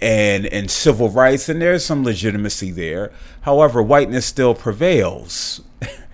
and 0.00 0.46
and 0.46 0.70
civil 0.70 1.08
rights 1.08 1.48
and 1.48 1.60
there's 1.60 1.84
some 1.84 2.04
legitimacy 2.04 2.70
there. 2.70 3.10
However 3.40 3.82
whiteness 3.82 4.24
still 4.24 4.54
prevails 4.54 5.62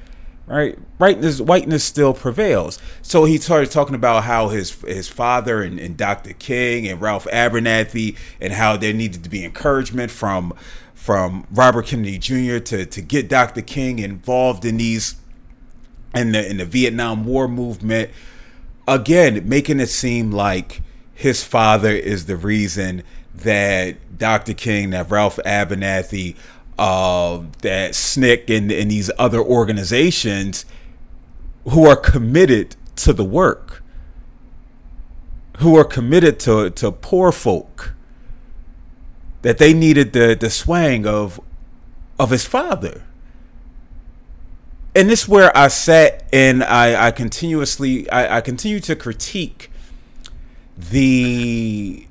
right 0.46 0.78
whiteness 0.98 1.40
whiteness 1.40 1.84
still 1.84 2.12
prevails 2.12 2.78
so 3.00 3.24
he 3.24 3.38
started 3.38 3.70
talking 3.70 3.94
about 3.94 4.24
how 4.24 4.48
his 4.48 4.72
his 4.82 5.08
father 5.08 5.62
and, 5.62 5.78
and 5.78 5.96
dr 5.96 6.32
king 6.34 6.86
and 6.88 7.00
ralph 7.00 7.26
abernathy 7.32 8.16
and 8.40 8.52
how 8.52 8.76
there 8.76 8.92
needed 8.92 9.22
to 9.22 9.30
be 9.30 9.44
encouragement 9.44 10.10
from 10.10 10.52
from 10.94 11.46
robert 11.50 11.86
kennedy 11.86 12.18
jr 12.18 12.58
to 12.58 12.84
to 12.84 13.00
get 13.00 13.28
dr 13.28 13.60
king 13.62 14.00
involved 14.00 14.64
in 14.64 14.78
these 14.78 15.16
in 16.14 16.32
the 16.32 16.48
in 16.48 16.58
the 16.58 16.64
Vietnam 16.64 17.24
War 17.24 17.48
movement. 17.48 18.10
Again, 18.86 19.48
making 19.48 19.80
it 19.80 19.88
seem 19.88 20.30
like 20.30 20.82
his 21.14 21.44
father 21.44 21.90
is 21.90 22.26
the 22.26 22.36
reason 22.36 23.02
that 23.34 24.18
Dr. 24.18 24.54
King, 24.54 24.90
that 24.90 25.10
Ralph 25.10 25.38
Abernathy, 25.46 26.36
uh, 26.78 27.42
that 27.60 27.92
SNCC, 27.92 28.56
and, 28.56 28.72
and 28.72 28.90
these 28.90 29.10
other 29.18 29.40
organizations 29.40 30.64
who 31.68 31.86
are 31.86 31.96
committed 31.96 32.76
to 32.96 33.12
the 33.12 33.24
work, 33.24 33.82
who 35.58 35.76
are 35.76 35.84
committed 35.84 36.40
to, 36.40 36.70
to 36.70 36.90
poor 36.90 37.30
folk, 37.30 37.94
that 39.42 39.58
they 39.58 39.72
needed 39.74 40.12
the, 40.12 40.36
the 40.38 40.50
swang 40.50 41.06
of 41.06 41.40
of 42.18 42.30
his 42.30 42.44
father. 42.44 43.02
And 44.94 45.08
this 45.08 45.22
is 45.22 45.28
where 45.28 45.56
I 45.56 45.68
sat 45.68 46.28
and 46.32 46.62
I, 46.62 47.08
I 47.08 47.10
continuously 47.10 48.08
I, 48.10 48.38
I 48.38 48.40
continue 48.40 48.78
to 48.80 48.94
critique 48.94 49.70
the 50.76 52.06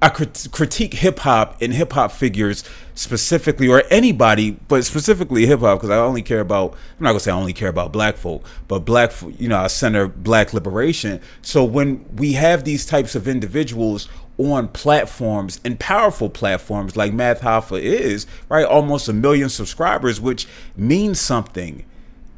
I 0.00 0.10
critique 0.10 0.94
hip 0.94 1.18
hop 1.20 1.60
and 1.60 1.74
hip 1.74 1.92
hop 1.92 2.12
figures 2.12 2.62
specifically, 2.94 3.66
or 3.68 3.82
anybody, 3.90 4.52
but 4.52 4.84
specifically 4.84 5.46
hip 5.46 5.60
hop, 5.60 5.78
because 5.78 5.90
I 5.90 5.96
only 5.96 6.22
care 6.22 6.40
about. 6.40 6.72
I'm 6.72 7.04
not 7.04 7.10
gonna 7.10 7.20
say 7.20 7.32
I 7.32 7.34
only 7.34 7.52
care 7.52 7.68
about 7.68 7.92
black 7.92 8.16
folk, 8.16 8.44
but 8.68 8.80
black, 8.80 9.12
you 9.38 9.48
know, 9.48 9.58
I 9.58 9.66
center 9.66 10.06
black 10.06 10.54
liberation. 10.54 11.20
So 11.42 11.64
when 11.64 12.04
we 12.14 12.34
have 12.34 12.62
these 12.62 12.86
types 12.86 13.16
of 13.16 13.26
individuals 13.26 14.08
on 14.38 14.68
platforms 14.68 15.60
and 15.64 15.80
powerful 15.80 16.30
platforms 16.30 16.96
like 16.96 17.12
Math 17.12 17.40
Hoffa 17.40 17.80
is, 17.80 18.24
right, 18.48 18.64
almost 18.64 19.08
a 19.08 19.12
million 19.12 19.48
subscribers, 19.48 20.20
which 20.20 20.46
means 20.76 21.20
something 21.20 21.84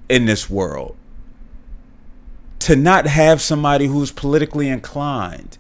in 0.09 0.25
this 0.25 0.49
world. 0.49 0.97
To 2.61 2.77
not 2.77 3.07
have 3.07 3.43
somebody 3.43 3.87
who's 3.87 4.13
politically 4.13 4.69
inclined 4.69 5.59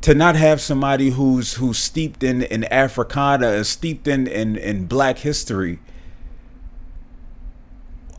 to 0.00 0.14
not 0.14 0.36
have 0.36 0.60
somebody 0.60 1.10
who's 1.10 1.54
who's 1.54 1.78
steeped 1.78 2.22
in 2.22 2.42
in 2.42 2.64
Africana, 2.64 3.48
uh, 3.48 3.64
steeped 3.64 4.06
in 4.06 4.26
in, 4.26 4.56
in 4.56 4.86
Black 4.86 5.18
history, 5.18 5.80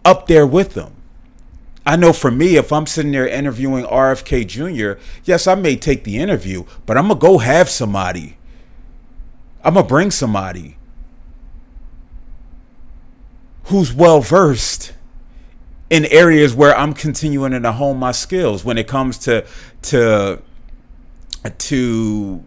up 0.03 0.27
there 0.27 0.45
with 0.45 0.74
them. 0.74 0.95
I 1.86 1.95
know 1.95 2.13
for 2.13 2.29
me, 2.29 2.55
if 2.55 2.71
I'm 2.71 2.86
sitting 2.86 3.13
there 3.13 3.27
interviewing 3.27 3.86
RFK 3.86 4.45
Jr., 4.45 5.01
yes, 5.24 5.48
I 5.48 5.55
may 5.55 5.75
take 5.75 6.03
the 6.03 6.19
interview, 6.19 6.65
but 6.86 6.98
I'm 6.98 7.07
gonna 7.07 7.19
go 7.19 7.38
have 7.39 7.69
somebody. 7.69 8.38
I'm 9.63 9.74
gonna 9.74 9.88
bring 9.88 10.12
somebody 10.12 10.77
who's 13.65 13.93
well 13.93 14.21
versed 14.21 14.93
in 15.89 16.05
areas 16.05 16.53
where 16.53 16.77
I'm 16.77 16.93
continuing 16.93 17.59
to 17.59 17.71
hone 17.71 17.98
my 17.98 18.12
skills 18.12 18.63
when 18.63 18.77
it 18.77 18.88
comes 18.88 19.17
to 19.19 19.45
to 19.83 20.41
to 21.58 22.43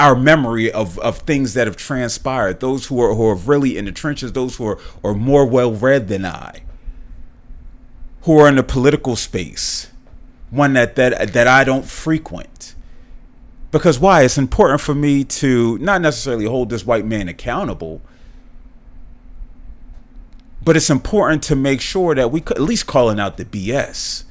our 0.00 0.16
memory 0.16 0.72
of, 0.72 0.98
of 1.00 1.18
things 1.18 1.54
that 1.54 1.66
have 1.66 1.76
transpired. 1.76 2.60
Those 2.60 2.86
who 2.86 3.00
are 3.00 3.14
who 3.14 3.26
are 3.26 3.34
really 3.34 3.76
in 3.76 3.84
the 3.84 3.92
trenches, 3.92 4.32
those 4.32 4.56
who 4.56 4.66
are, 4.66 4.78
are 5.04 5.14
more 5.14 5.44
well 5.44 5.72
read 5.72 6.08
than 6.08 6.24
I, 6.24 6.62
who 8.22 8.38
are 8.38 8.48
in 8.48 8.56
the 8.56 8.62
political 8.62 9.14
space, 9.14 9.90
one 10.50 10.72
that, 10.72 10.96
that 10.96 11.32
that 11.34 11.46
I 11.46 11.64
don't 11.64 11.84
frequent. 11.84 12.74
Because 13.70 14.00
why? 14.00 14.22
It's 14.22 14.38
important 14.38 14.80
for 14.80 14.94
me 14.94 15.22
to 15.22 15.78
not 15.78 16.00
necessarily 16.00 16.46
hold 16.46 16.70
this 16.70 16.84
white 16.84 17.04
man 17.04 17.28
accountable, 17.28 18.00
but 20.64 20.76
it's 20.76 20.90
important 20.90 21.42
to 21.44 21.56
make 21.56 21.80
sure 21.80 22.14
that 22.14 22.32
we 22.32 22.40
at 22.40 22.60
least 22.60 22.86
calling 22.86 23.20
out 23.20 23.36
the 23.36 23.44
BS 23.44 24.24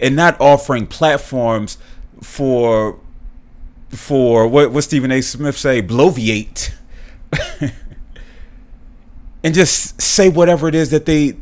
and 0.00 0.16
not 0.16 0.40
offering 0.40 0.88
platforms 0.88 1.78
for 2.20 2.98
for 3.92 4.46
what 4.48 4.72
what 4.72 4.84
Stephen 4.84 5.12
A. 5.12 5.20
Smith 5.20 5.56
say, 5.56 5.82
bloviate, 5.82 6.72
and 9.44 9.54
just 9.54 10.00
say 10.00 10.28
whatever 10.28 10.68
it 10.68 10.74
is 10.74 10.90
that 10.90 11.06
they 11.06 11.36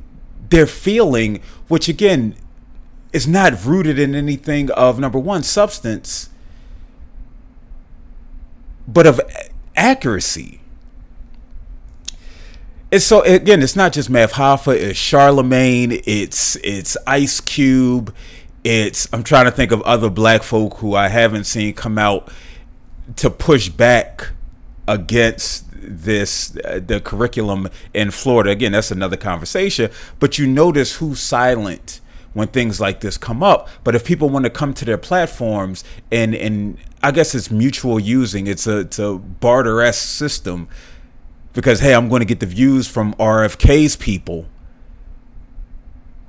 they're 0.51 0.67
feeling, 0.67 1.41
which 1.69 1.89
again 1.89 2.35
is 3.13 3.27
not 3.27 3.65
rooted 3.65 3.99
in 3.99 4.15
anything 4.15 4.71
of 4.73 4.99
number 4.99 5.19
one 5.19 5.43
substance, 5.43 6.29
but 8.87 9.07
of 9.07 9.21
accuracy. 9.77 10.61
And 12.93 13.01
so 13.01 13.23
again, 13.23 13.63
it's 13.63 13.77
not 13.77 13.93
just 13.93 14.11
Math 14.11 14.33
Hoffa, 14.33 14.75
it's 14.75 14.99
Charlemagne, 14.99 16.01
it's 16.05 16.57
it's 16.57 16.97
Ice 17.07 17.41
Cube, 17.41 18.13
it's 18.65 19.09
I'm 19.13 19.23
trying 19.23 19.47
to 19.47 19.51
think 19.51 19.73
of 19.73 19.83
other 19.83 20.11
black 20.11 20.43
folk 20.43 20.79
who 20.79 20.95
I 20.95 21.09
haven't 21.09 21.45
seen 21.45 21.75
come 21.75 21.99
out 21.99 22.31
to 23.17 23.31
push 23.31 23.69
back 23.69 24.31
against 24.87 25.67
this 25.73 26.57
uh, 26.65 26.81
the 26.85 27.01
curriculum 27.01 27.69
in 27.95 28.11
Florida. 28.11 28.51
Again, 28.51 28.73
that's 28.73 28.91
another 28.91 29.17
conversation, 29.17 29.91
but 30.19 30.39
you 30.39 30.47
notice 30.47 30.97
who's 30.97 31.21
silent 31.21 32.01
when 32.33 32.49
things 32.49 32.81
like 32.81 33.01
this 33.01 33.17
come 33.17 33.43
up. 33.43 33.69
But 33.83 33.95
if 33.95 34.05
people 34.05 34.29
want 34.29 34.45
to 34.45 34.51
come 34.51 34.75
to 34.75 34.85
their 34.85 34.99
platforms 34.99 35.83
and 36.13 36.35
and 36.35 36.79
I 37.03 37.13
guess 37.13 37.35
it's 37.35 37.51
mutual 37.51 37.99
using, 37.99 38.47
it's 38.47 38.67
a 38.67 38.81
it's 38.81 38.99
a 38.99 39.15
barter 39.15 39.91
system 39.93 40.69
because 41.53 41.81
hey, 41.81 41.95
I'm 41.95 42.09
going 42.09 42.21
to 42.21 42.27
get 42.27 42.41
the 42.41 42.47
views 42.47 42.87
from 42.87 43.15
RFK's 43.15 43.97
people 43.97 44.47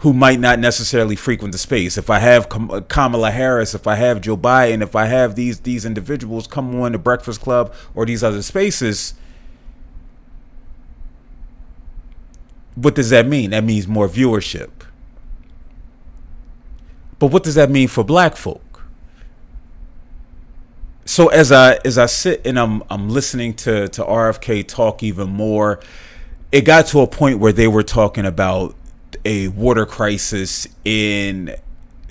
who 0.01 0.13
might 0.13 0.39
not 0.39 0.57
necessarily 0.57 1.15
frequent 1.15 1.51
the 1.51 1.57
space. 1.59 1.95
If 1.95 2.09
I 2.09 2.17
have 2.17 2.47
uh, 2.51 2.81
Kamala 2.81 3.29
Harris, 3.29 3.75
if 3.75 3.85
I 3.85 3.95
have 3.95 4.21
Joe 4.21 4.35
Biden, 4.35 4.81
if 4.81 4.95
I 4.95 5.05
have 5.05 5.35
these 5.35 5.59
these 5.59 5.85
individuals 5.85 6.47
come 6.47 6.79
on 6.81 6.91
the 6.91 6.97
Breakfast 6.97 7.41
Club 7.41 7.73
or 7.93 8.05
these 8.05 8.23
other 8.23 8.41
spaces, 8.41 9.13
what 12.73 12.95
does 12.95 13.11
that 13.11 13.27
mean? 13.27 13.51
That 13.51 13.63
means 13.63 13.87
more 13.87 14.09
viewership. 14.09 14.71
But 17.19 17.27
what 17.27 17.43
does 17.43 17.53
that 17.53 17.69
mean 17.69 17.87
for 17.87 18.03
black 18.03 18.35
folk? 18.35 18.83
So 21.05 21.27
as 21.27 21.51
I 21.51 21.75
as 21.85 21.99
I 21.99 22.07
sit 22.07 22.41
and 22.43 22.57
I'm 22.59 22.81
I'm 22.89 23.07
listening 23.07 23.53
to 23.55 23.87
to 23.89 24.03
RFK 24.03 24.67
talk 24.67 25.03
even 25.03 25.29
more, 25.29 25.79
it 26.51 26.61
got 26.61 26.87
to 26.87 27.01
a 27.01 27.07
point 27.07 27.37
where 27.37 27.53
they 27.53 27.67
were 27.67 27.83
talking 27.83 28.25
about 28.25 28.75
a 29.25 29.49
water 29.49 29.85
crisis 29.85 30.67
in 30.83 31.55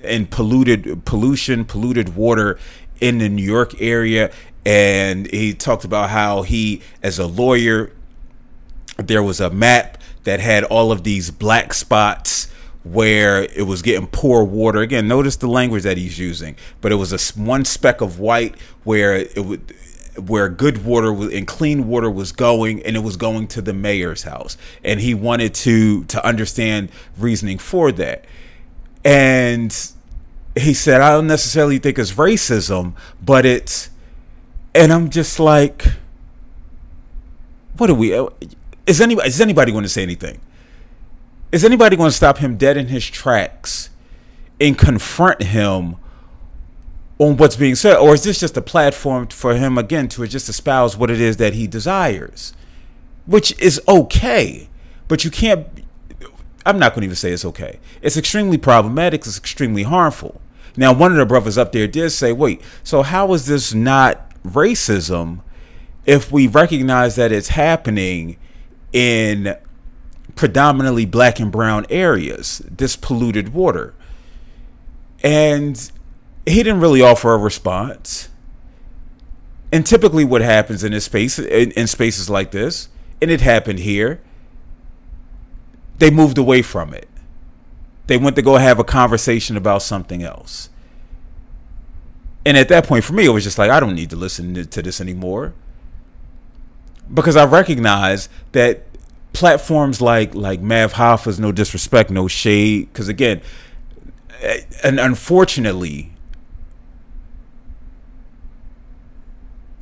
in 0.03 0.27
polluted 0.27 1.05
pollution, 1.05 1.65
polluted 1.65 2.17
water 2.17 2.59
in 3.01 3.19
the 3.19 3.29
New 3.29 3.45
York 3.45 3.81
area. 3.81 4.31
And 4.65 5.31
he 5.31 5.55
talked 5.55 5.85
about 5.85 6.11
how 6.11 6.43
he, 6.43 6.83
as 7.03 7.19
a 7.19 7.27
lawyer, 7.27 7.93
there 8.97 9.23
was 9.23 9.41
a 9.41 9.51
map 9.51 9.99
that 10.25 10.41
had 10.41 10.65
all 10.65 10.93
of 10.93 11.05
these 11.05 11.31
black 11.31 11.73
spots 11.73 12.51
where 12.83 13.43
it 13.43 13.67
was 13.67 13.83
getting 13.83 14.07
poor 14.07 14.43
water. 14.45 14.81
Again, 14.81 15.09
notice 15.09 15.37
the 15.37 15.49
language 15.49 15.83
that 15.83 15.97
he's 15.97 16.19
using, 16.19 16.57
but 16.81 16.93
it 16.93 16.97
was 16.97 17.13
a 17.13 17.41
one 17.41 17.65
speck 17.65 18.01
of 18.01 18.19
white 18.19 18.59
where 18.85 19.17
it 19.17 19.45
would 19.45 19.75
where 20.17 20.49
good 20.49 20.85
water 20.85 21.13
and 21.13 21.47
clean 21.47 21.89
water 21.89 22.11
was 22.11 22.33
going 22.33 22.83
and 22.83 22.97
it 22.97 23.01
was 23.01 23.17
going 23.17 23.47
to 23.49 23.63
the 23.63 23.73
mayor's 23.73 24.23
house. 24.23 24.57
And 24.85 25.01
he 25.01 25.15
wanted 25.15 25.55
to 25.55 26.05
to 26.05 26.25
understand 26.25 26.91
reasoning 27.19 27.59
for 27.59 27.93
that. 27.93 28.25
And 29.05 29.75
he 30.59 30.75
said 30.75 31.01
i 31.01 31.13
don't 31.13 31.29
necessarily 31.29 31.79
think 31.79 31.97
it's 31.97 32.15
racism 32.15 32.93
but 33.23 33.47
it's 33.47 33.89
and 34.75 34.93
i'm 34.93 35.09
just 35.09 35.39
like 35.39 35.87
what 37.77 37.89
are 37.89 37.95
we 37.95 38.13
uh, 38.13 38.27
is 38.87 39.01
anybody 39.01 39.29
is 39.29 39.41
anybody 39.41 39.73
going 39.73 39.85
to 39.85 39.89
say 39.89 40.03
anything? 40.03 40.41
Is 41.53 41.65
anybody 41.65 41.97
going 41.97 42.11
to 42.11 42.17
stop 42.17 42.39
him 42.39 42.57
dead 42.57 42.77
in 42.77 42.87
his 42.89 43.09
tracks 43.09 43.91
and 44.61 44.77
confront 44.77 45.43
him 45.43 45.97
on 47.21 47.37
what's 47.37 47.55
being 47.55 47.75
said, 47.75 47.99
or 47.99 48.15
is 48.15 48.25
this 48.25 48.41
just 48.41 48.57
a 48.57 48.63
platform 48.63 49.27
for 49.27 49.55
him 49.55 49.77
again 49.77 50.09
to 50.09 50.27
just 50.27 50.49
espouse 50.49 50.97
what 50.97 51.11
it 51.11 51.21
is 51.21 51.37
that 51.37 51.53
he 51.53 51.67
desires, 51.67 52.55
which 53.27 53.57
is 53.61 53.79
okay, 53.87 54.71
but 55.07 55.23
you 55.23 55.31
can't. 55.31 55.67
I'm 56.65 56.79
not 56.79 56.95
going 56.95 57.03
to 57.03 57.07
even 57.07 57.17
say 57.17 57.31
it's 57.31 57.45
okay. 57.45 57.79
It's 58.01 58.17
extremely 58.17 58.57
problematic. 58.57 59.21
It's 59.27 59.37
extremely 59.37 59.83
harmful. 59.83 60.41
Now, 60.77 60.95
one 60.95 61.13
of 61.13 61.19
the 61.19 61.27
brothers 61.27 61.59
up 61.59 61.73
there 61.73 61.87
did 61.87 62.09
say, 62.11 62.33
"Wait, 62.33 62.63
so 62.83 63.03
how 63.03 63.35
is 63.35 63.45
this 63.45 63.75
not 63.75 64.31
racism 64.43 65.41
if 66.07 66.33
we 66.33 66.47
recognize 66.47 67.17
that 67.17 67.33
it's 67.33 67.49
happening 67.49 68.39
in 68.95 69.57
predominantly 70.37 71.05
black 71.05 71.39
and 71.39 71.53
brown 71.53 71.85
areas? 71.91 72.63
This 72.67 72.97
polluted 72.97 73.53
water." 73.53 73.93
And 75.23 75.91
he 76.47 76.63
didn't 76.63 76.81
really 76.81 77.03
offer 77.03 77.35
a 77.35 77.39
response. 77.39 78.29
And 79.73 79.87
typically, 79.87 80.25
what 80.25 80.41
happens 80.41 80.83
in 80.83 80.93
this 80.93 81.05
space, 81.05 81.39
in, 81.39 81.71
in 81.73 81.87
spaces 81.87 82.29
like 82.29 82.51
this, 82.51 82.89
and 83.23 83.31
it 83.31 83.41
happened 83.41 83.81
here, 83.81 84.21
they 85.99 86.11
moved 86.11 86.39
away 86.39 86.63
from 86.63 86.93
it. 86.93 87.09
They 88.07 88.17
went 88.17 88.35
to 88.37 88.43
go 88.43 88.57
have 88.57 88.79
a 88.79 88.85
conversation 88.85 89.57
about 89.57 89.83
something 89.83 90.23
else. 90.23 90.71
And 92.45 92.57
at 92.57 92.69
that 92.69 92.87
point, 92.87 93.05
for 93.05 93.13
me, 93.13 93.27
it 93.27 93.29
was 93.29 93.45
just 93.45 93.59
like, 93.59 93.71
I 93.71 93.79
don't 93.79 93.95
need 93.95 94.11
to 94.11 94.17
listen 94.17 94.55
to 94.55 94.83
this 94.83 95.01
anymore. 95.01 95.53
Because 97.13 97.37
I 97.37 97.45
recognize 97.45 98.29
that 98.53 98.87
platforms 99.33 100.01
like 100.01 100.35
like 100.35 100.61
Math 100.61 100.93
Hoffa's 100.93 101.39
no 101.39 101.53
disrespect, 101.53 102.11
no 102.11 102.27
shade. 102.27 102.93
Because 102.93 103.09
again, 103.09 103.43
and 104.83 104.99
unfortunately, 104.99 106.13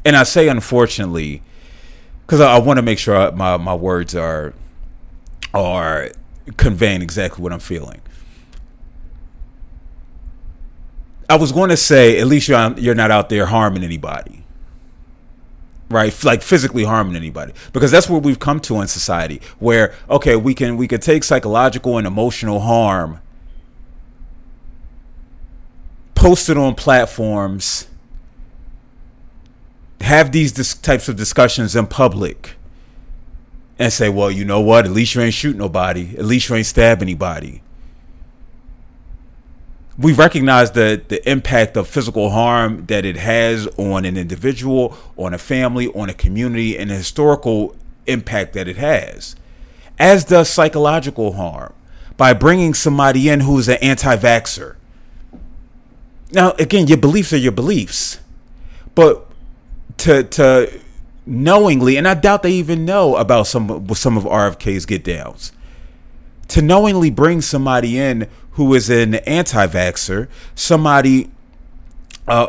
and 0.04 0.16
I 0.16 0.22
say 0.24 0.48
unfortunately 0.48 1.42
because 2.26 2.40
I, 2.40 2.56
I 2.56 2.58
want 2.60 2.78
to 2.78 2.82
make 2.82 2.98
sure 2.98 3.32
my 3.32 3.56
my 3.56 3.74
words 3.74 4.14
are 4.14 4.54
are 5.54 6.10
conveying 6.56 7.02
exactly 7.02 7.42
what 7.42 7.52
I'm 7.52 7.60
feeling. 7.60 8.00
I 11.28 11.36
was 11.36 11.52
going 11.52 11.70
to 11.70 11.76
say 11.76 12.20
at 12.20 12.26
least 12.26 12.48
you're 12.48 12.72
you're 12.78 12.94
not 12.94 13.10
out 13.10 13.28
there 13.28 13.46
harming 13.46 13.84
anybody. 13.84 14.44
right 15.90 16.24
like 16.24 16.42
physically 16.42 16.84
harming 16.84 17.16
anybody 17.16 17.52
because 17.72 17.90
that's 17.90 18.08
what 18.08 18.22
we've 18.22 18.38
come 18.38 18.60
to 18.60 18.80
in 18.80 18.88
society 18.88 19.40
where 19.58 19.94
okay 20.10 20.36
we 20.36 20.54
can 20.54 20.76
we 20.76 20.86
can 20.88 21.00
take 21.00 21.24
psychological 21.24 21.98
and 21.98 22.06
emotional 22.06 22.60
harm 22.60 23.20
post 26.14 26.48
it 26.50 26.58
on 26.58 26.74
platforms 26.74 27.87
have 30.00 30.32
these 30.32 30.52
dis- 30.52 30.74
types 30.74 31.08
of 31.08 31.16
discussions 31.16 31.74
in 31.74 31.86
public 31.86 32.54
and 33.78 33.92
say 33.92 34.08
well 34.08 34.30
you 34.30 34.44
know 34.44 34.60
what? 34.60 34.84
At 34.84 34.92
least 34.92 35.14
you 35.14 35.22
ain't 35.22 35.34
shoot 35.34 35.56
nobody. 35.56 36.16
At 36.16 36.24
least 36.24 36.48
you 36.48 36.56
ain't 36.56 36.66
stab 36.66 37.02
anybody. 37.02 37.62
We 39.98 40.12
recognize 40.12 40.72
the 40.72 41.02
the 41.08 41.28
impact 41.28 41.76
of 41.76 41.88
physical 41.88 42.30
harm 42.30 42.86
that 42.86 43.04
it 43.04 43.16
has 43.16 43.66
on 43.76 44.04
an 44.04 44.16
individual, 44.16 44.96
on 45.16 45.34
a 45.34 45.38
family, 45.38 45.88
on 45.88 46.08
a 46.08 46.14
community, 46.14 46.78
and 46.78 46.90
the 46.90 46.94
historical 46.94 47.74
impact 48.06 48.52
that 48.54 48.68
it 48.68 48.76
has, 48.76 49.36
as 49.98 50.24
does 50.24 50.48
psychological 50.48 51.32
harm 51.32 51.72
by 52.16 52.32
bringing 52.32 52.74
somebody 52.74 53.28
in 53.28 53.40
who 53.40 53.58
is 53.58 53.68
an 53.68 53.78
anti-vaxxer. 53.80 54.74
Now, 56.32 56.52
again, 56.58 56.88
your 56.88 56.98
beliefs 56.98 57.32
are 57.32 57.38
your 57.38 57.52
beliefs, 57.52 58.18
but 58.94 59.27
to 60.08 60.22
to 60.22 60.80
knowingly, 61.26 61.98
and 61.98 62.08
I 62.08 62.14
doubt 62.14 62.42
they 62.42 62.52
even 62.52 62.86
know 62.86 63.16
about 63.16 63.46
some 63.46 63.86
some 63.94 64.16
of 64.16 64.24
RFK's 64.24 64.86
get 64.86 65.04
downs, 65.04 65.52
to 66.48 66.62
knowingly 66.62 67.10
bring 67.10 67.42
somebody 67.42 67.98
in 67.98 68.26
who 68.52 68.72
is 68.74 68.88
an 68.88 69.16
anti-vaxxer, 69.16 70.28
somebody, 70.54 71.30
uh, 72.26 72.46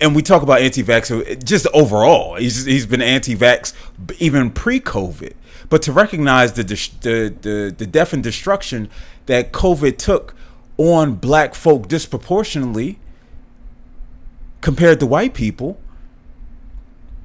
and 0.00 0.16
we 0.16 0.22
talk 0.22 0.42
about 0.42 0.62
anti-vaxxer 0.62 1.44
just 1.44 1.66
overall. 1.74 2.36
He's 2.36 2.64
he's 2.64 2.86
been 2.86 3.02
anti-vax 3.02 3.74
even 4.18 4.50
pre-COVID, 4.50 5.34
but 5.68 5.82
to 5.82 5.92
recognize 5.92 6.54
the 6.54 6.62
the 6.62 7.34
the, 7.42 7.74
the 7.76 7.86
death 7.86 8.14
and 8.14 8.22
destruction 8.22 8.88
that 9.26 9.52
COVID 9.52 9.98
took 9.98 10.34
on 10.78 11.16
black 11.16 11.54
folk 11.54 11.88
disproportionately 11.88 12.98
compared 14.62 14.98
to 15.00 15.06
white 15.06 15.34
people 15.34 15.78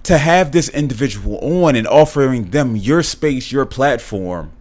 to 0.07 0.17
have 0.17 0.53
this 0.53 0.69
individual 0.69 1.37
on 1.39 1.75
and 1.75 1.85
offering 1.85 2.51
them 2.51 2.77
your 2.77 3.03
space, 3.03 3.51
your 3.51 3.65
platform 3.65 4.53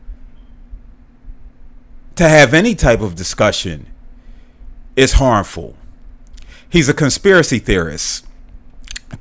to 2.16 2.28
have 2.28 2.52
any 2.52 2.74
type 2.74 3.00
of 3.00 3.14
discussion 3.14 3.86
is 4.96 5.12
harmful. 5.12 5.76
He's 6.68 6.88
a 6.88 6.94
conspiracy 6.94 7.60
theorist. 7.60 8.26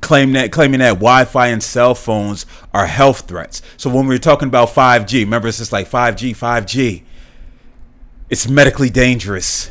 Claim 0.00 0.32
that, 0.32 0.50
claiming 0.50 0.80
that 0.80 0.94
Wi-Fi 0.94 1.46
and 1.46 1.62
cell 1.62 1.94
phones 1.94 2.44
are 2.74 2.86
health 2.86 3.28
threats. 3.28 3.62
So 3.76 3.88
when 3.88 4.08
we 4.08 4.16
are 4.16 4.18
talking 4.18 4.48
about 4.48 4.70
5G, 4.70 5.20
remember 5.20 5.46
it's 5.46 5.58
just 5.58 5.70
like 5.70 5.88
5G, 5.88 6.36
5G. 6.36 7.04
It's 8.30 8.48
medically 8.48 8.90
dangerous. 8.90 9.70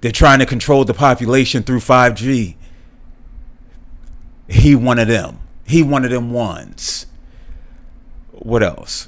They're 0.00 0.12
trying 0.12 0.38
to 0.38 0.46
control 0.46 0.86
the 0.86 0.94
population 0.94 1.62
through 1.62 1.80
5G. 1.80 2.56
He 4.48 4.74
one 4.74 4.98
of 4.98 5.06
them. 5.06 5.39
He 5.70 5.84
one 5.84 6.04
of 6.04 6.10
them 6.10 6.32
ones. 6.32 7.06
What 8.32 8.62
else? 8.62 9.06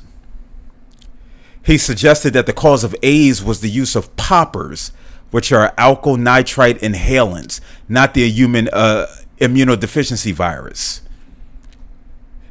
He 1.64 1.76
suggested 1.76 2.32
that 2.34 2.46
the 2.46 2.52
cause 2.52 2.84
of 2.84 2.94
AIDS 3.02 3.42
was 3.42 3.60
the 3.60 3.68
use 3.68 3.96
of 3.96 4.14
poppers, 4.16 4.92
which 5.32 5.50
are 5.50 5.74
alkyl 5.76 6.16
nitrite 6.16 6.78
inhalants, 6.80 7.60
not 7.88 8.14
the 8.14 8.28
human 8.28 8.68
uh, 8.72 9.06
immunodeficiency 9.40 10.32
virus. 10.32 11.02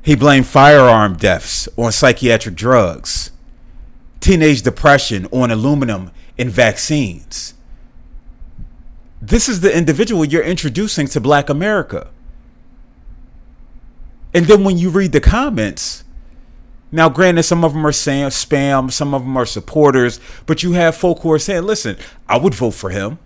He 0.01 0.15
blamed 0.15 0.47
firearm 0.47 1.15
deaths 1.15 1.69
on 1.77 1.93
psychiatric 1.93 2.55
drugs, 2.55 3.31
teenage 4.19 4.61
depression 4.61 5.25
on 5.31 5.51
aluminum 5.51 6.11
in 6.37 6.49
vaccines. 6.49 7.53
This 9.21 9.47
is 9.47 9.61
the 9.61 9.75
individual 9.75 10.25
you're 10.25 10.43
introducing 10.43 11.07
to 11.07 11.21
black 11.21 11.49
America. 11.49 12.09
And 14.33 14.45
then 14.45 14.63
when 14.63 14.77
you 14.77 14.89
read 14.89 15.11
the 15.11 15.19
comments, 15.19 16.03
now, 16.91 17.07
granted, 17.07 17.43
some 17.43 17.63
of 17.63 17.73
them 17.73 17.87
are 17.87 17.93
saying 17.93 18.29
spam, 18.29 18.91
some 18.91 19.13
of 19.13 19.21
them 19.21 19.37
are 19.37 19.45
supporters, 19.45 20.19
but 20.45 20.61
you 20.61 20.73
have 20.73 20.95
folk 20.95 21.19
who 21.21 21.31
are 21.31 21.39
saying, 21.39 21.63
listen, 21.63 21.95
I 22.27 22.37
would 22.37 22.53
vote 22.53 22.71
for 22.71 22.89
him. 22.89 23.17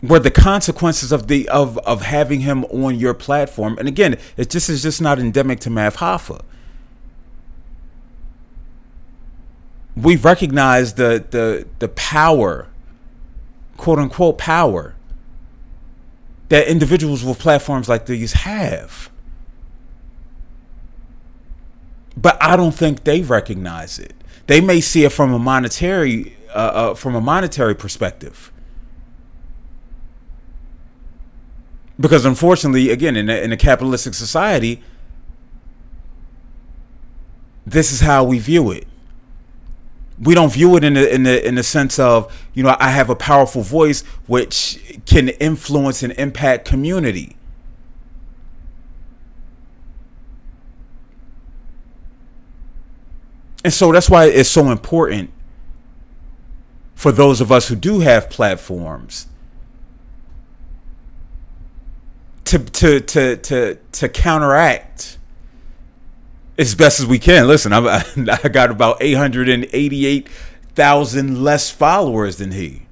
Where 0.00 0.20
the 0.20 0.30
consequences 0.30 1.12
of 1.12 1.28
the 1.28 1.48
of 1.48 1.78
of 1.78 2.02
having 2.02 2.40
him 2.40 2.64
on 2.66 2.96
your 2.96 3.14
platform, 3.14 3.78
and 3.78 3.88
again, 3.88 4.18
it 4.36 4.50
just 4.50 4.68
is 4.68 4.82
just 4.82 5.00
not 5.00 5.18
endemic 5.18 5.60
to 5.60 5.70
Math 5.70 5.96
Hoffa. 5.96 6.42
We 9.96 10.16
recognize 10.16 10.94
the 10.94 11.24
the 11.30 11.66
the 11.78 11.88
power, 11.88 12.68
quote 13.78 13.98
unquote 13.98 14.36
power, 14.36 14.94
that 16.48 16.68
individuals 16.68 17.24
with 17.24 17.38
platforms 17.38 17.88
like 17.88 18.06
these 18.06 18.32
have. 18.32 19.10
But 22.16 22.36
I 22.40 22.56
don't 22.56 22.72
think 22.74 23.04
they 23.04 23.22
recognize 23.22 23.98
it. 23.98 24.14
They 24.46 24.60
may 24.60 24.80
see 24.80 25.04
it 25.04 25.10
from 25.10 25.32
a 25.32 25.38
monetary 25.38 26.36
uh, 26.50 26.52
uh, 26.52 26.94
from 26.94 27.16
a 27.16 27.20
monetary 27.20 27.74
perspective. 27.74 28.52
Because 31.98 32.24
unfortunately, 32.24 32.90
again, 32.90 33.16
in 33.16 33.28
a, 33.28 33.36
in 33.42 33.52
a 33.52 33.56
capitalistic 33.56 34.14
society, 34.14 34.82
this 37.66 37.92
is 37.92 38.00
how 38.00 38.22
we 38.24 38.38
view 38.38 38.70
it 38.70 38.86
we 40.20 40.34
don't 40.34 40.52
view 40.52 40.76
it 40.76 40.84
in 40.84 40.94
the 40.94 41.12
in 41.12 41.24
the 41.24 41.46
in 41.46 41.54
the 41.56 41.62
sense 41.62 41.98
of 41.98 42.32
you 42.54 42.62
know 42.62 42.76
I 42.78 42.90
have 42.90 43.10
a 43.10 43.16
powerful 43.16 43.62
voice 43.62 44.02
which 44.26 45.00
can 45.06 45.28
influence 45.28 46.02
and 46.02 46.12
impact 46.14 46.64
community. 46.66 47.36
And 53.64 53.72
so 53.72 53.92
that's 53.92 54.10
why 54.10 54.26
it's 54.26 54.50
so 54.50 54.70
important 54.70 55.30
for 56.94 57.10
those 57.10 57.40
of 57.40 57.50
us 57.50 57.68
who 57.68 57.74
do 57.74 58.00
have 58.00 58.30
platforms 58.30 59.26
to 62.44 62.58
to 62.58 63.00
to 63.00 63.36
to 63.36 63.78
to 63.92 64.08
counteract 64.08 65.18
as 66.58 66.74
best 66.74 67.00
as 67.00 67.06
we 67.06 67.18
can. 67.18 67.46
Listen, 67.46 67.72
I'm, 67.72 67.86
I 67.86 68.48
got 68.48 68.70
about 68.70 68.98
888,000 69.00 71.42
less 71.42 71.70
followers 71.70 72.36
than 72.36 72.50
he. 72.52 72.82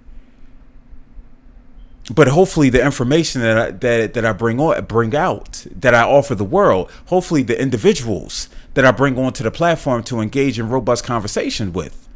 But 2.13 2.29
hopefully, 2.29 2.69
the 2.69 2.85
information 2.85 3.43
that 3.43 3.59
I, 3.59 3.71
that 3.71 4.15
that 4.15 4.25
I 4.25 4.33
bring 4.33 4.59
on, 4.59 4.85
bring 4.87 5.15
out, 5.15 5.65
that 5.71 5.95
I 5.95 6.03
offer 6.03 6.35
the 6.35 6.45
world, 6.45 6.91
hopefully, 7.07 7.45
the 7.45 7.61
individuals 7.61 8.49
that 8.75 8.85
I 8.85 8.91
bring 8.91 9.17
onto 9.17 9.45
the 9.45 9.53
platform 9.53 10.03
to 10.05 10.21
engage 10.21 10.59
in 10.59 10.69
robust 10.69 11.05
conversation 11.05 11.73
with, 11.73 12.09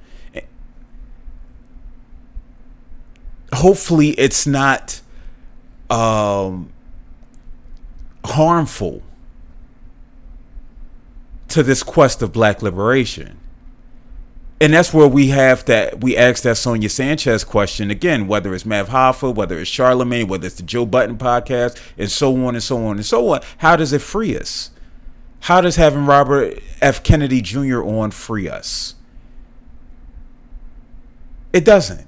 hopefully, 3.53 4.11
it's 4.11 4.45
not 4.45 5.01
um, 5.89 6.73
harmful 8.25 9.03
to 11.57 11.63
this 11.63 11.83
quest 11.83 12.21
of 12.21 12.35
black 12.35 12.61
liberation. 12.61 13.41
And 14.61 14.75
that's 14.75 14.93
where 14.93 15.09
we 15.09 15.29
have 15.29 15.65
that 15.65 16.03
we 16.03 16.15
ask 16.15 16.43
that 16.43 16.59
Sonia 16.59 16.91
Sanchez 16.91 17.45
question 17.45 17.91
again, 17.91 18.27
whether 18.27 18.55
it's 18.55 18.67
Math 18.67 18.91
Hoffa, 18.91 19.35
whether 19.35 19.59
it's 19.59 19.71
Charlemagne, 19.71 20.29
whether 20.29 20.47
it's 20.47 20.57
the 20.57 20.63
Joe 20.63 20.85
Budden 20.85 21.17
podcast, 21.17 21.81
and 21.97 22.11
so 22.11 22.45
on 22.45 22.57
and 22.57 22.63
so 22.63 22.85
on 22.85 22.97
and 22.97 23.07
so 23.07 23.29
on. 23.29 23.41
How 23.59 23.75
does 23.75 23.95
it 23.95 24.03
free 24.03 24.37
us? 24.37 24.71
How 25.41 25.63
does 25.63 25.77
having 25.77 26.05
Robert 26.05 26.63
F. 26.83 27.03
Kennedy 27.03 27.41
Jr. 27.41 27.83
on 27.83 28.11
free 28.11 28.51
us? 28.51 28.97
It 31.55 31.65
doesn't. 31.65 32.07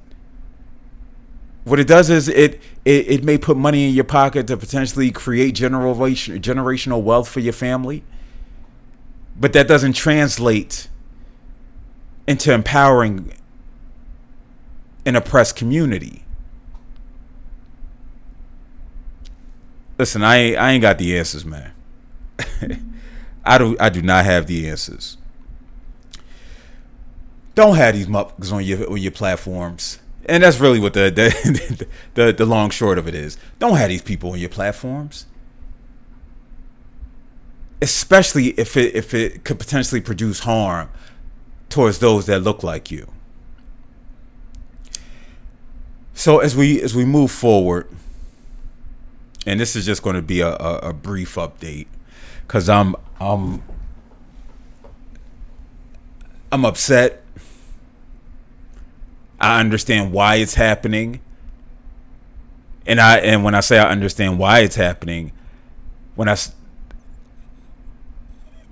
What 1.65 1.81
it 1.81 1.87
does 1.87 2.11
is 2.11 2.29
it, 2.29 2.61
it 2.85 3.09
it 3.09 3.25
may 3.25 3.39
put 3.39 3.57
money 3.57 3.89
in 3.89 3.95
your 3.95 4.05
pocket 4.05 4.47
to 4.49 4.59
potentially 4.59 5.11
create 5.11 5.55
generation, 5.55 6.39
generational 6.43 7.03
wealth 7.03 7.31
for 7.31 7.41
your 7.41 7.55
family 7.55 8.05
but 9.39 9.53
that 9.53 9.69
doesn't 9.69 9.93
translate 9.95 10.89
into 12.27 12.53
empowering 12.53 13.33
an 15.07 15.17
oppressed 15.17 15.57
community. 15.57 16.25
Listen, 19.99 20.23
I 20.23 20.55
I 20.55 20.73
ain't 20.73 20.83
got 20.83 20.99
the 20.99 21.19
answers, 21.19 21.45
man. 21.45 21.73
I 23.45 23.59
do 23.59 23.77
I 23.81 23.89
do 23.89 24.03
not 24.03 24.25
have 24.25 24.47
the 24.47 24.69
answers. 24.69 25.17
Don't 27.55 27.77
have 27.77 27.95
these 27.95 28.07
motherfuckers 28.07 28.53
on 28.53 28.65
your 28.65 28.91
on 28.91 28.99
your 28.99 29.11
platforms. 29.13 29.99
and 30.27 30.43
that's 30.43 30.61
really 30.61 30.79
what 30.79 30.93
the 30.93 31.11
the, 31.15 31.87
the 32.15 32.33
the 32.33 32.47
long 32.47 32.71
short 32.71 32.99
of 32.99 33.09
it 33.09 33.15
is. 33.15 33.39
Don't 33.59 33.77
have 33.77 33.89
these 33.89 34.03
people 34.03 34.33
on 34.33 34.39
your 34.39 34.51
platforms, 34.51 35.27
especially 37.81 38.49
if 38.51 38.77
it 38.77 38.95
if 38.95 39.15
it 39.15 39.45
could 39.45 39.59
potentially 39.59 40.01
produce 40.01 40.41
harm 40.41 40.89
towards 41.69 41.99
those 41.99 42.27
that 42.27 42.41
look 42.41 42.63
like 42.63 42.91
you. 42.91 43.07
So 46.15 46.41
as 46.41 46.57
we 46.57 46.81
as 46.83 46.95
we 46.95 47.05
move 47.05 47.31
forward, 47.31 47.89
and 49.47 49.61
this 49.61 49.77
is 49.77 49.87
just 49.87 50.03
going 50.03 50.17
to 50.17 50.23
be 50.23 50.41
a, 50.41 50.49
a, 50.49 50.79
a 50.89 50.93
brief 50.93 51.37
update, 51.37 51.87
because 52.47 52.69
I'm 52.69 52.97
I'm 53.21 53.63
I'm 56.51 56.65
upset. 56.65 57.23
I 59.41 59.61
understand 59.61 60.13
why 60.13 60.37
it's 60.37 60.55
happening. 60.55 61.21
And 62.87 63.01
I 63.01 63.19
and 63.19 63.45
when 63.45 63.55
I 63.55 63.61
say 63.61 63.79
I 63.79 63.89
understand 63.91 64.39
why 64.39 64.61
it's 64.61 64.75
happening, 64.75 65.31
when 66.17 66.29
I 66.29 66.37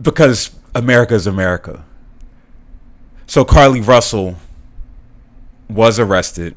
because 0.00 0.50
America 0.74 1.14
is 1.14 1.26
America. 1.26 1.85
So 3.26 3.44
Carlee 3.44 3.87
Russell 3.87 4.37
was 5.68 5.98
arrested. 5.98 6.56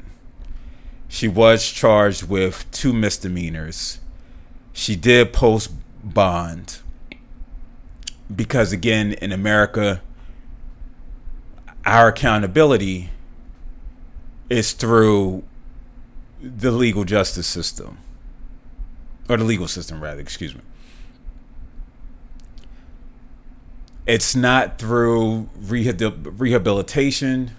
She 1.08 1.26
was 1.26 1.68
charged 1.68 2.28
with 2.28 2.66
two 2.70 2.92
misdemeanors. 2.92 3.98
She 4.72 4.94
did 4.94 5.32
post 5.32 5.72
bond 6.02 6.78
because 8.34 8.72
again 8.72 9.12
in 9.14 9.32
America 9.32 10.00
our 11.84 12.08
accountability 12.08 13.10
is 14.48 14.72
through 14.72 15.42
the 16.40 16.70
legal 16.70 17.04
justice 17.04 17.46
system 17.46 17.98
or 19.28 19.36
the 19.36 19.44
legal 19.44 19.68
system 19.68 20.02
rather 20.02 20.20
excuse 20.20 20.54
me 20.54 20.60
it's 24.10 24.34
not 24.34 24.76
through 24.76 25.48
rehabilitation. 25.56 27.52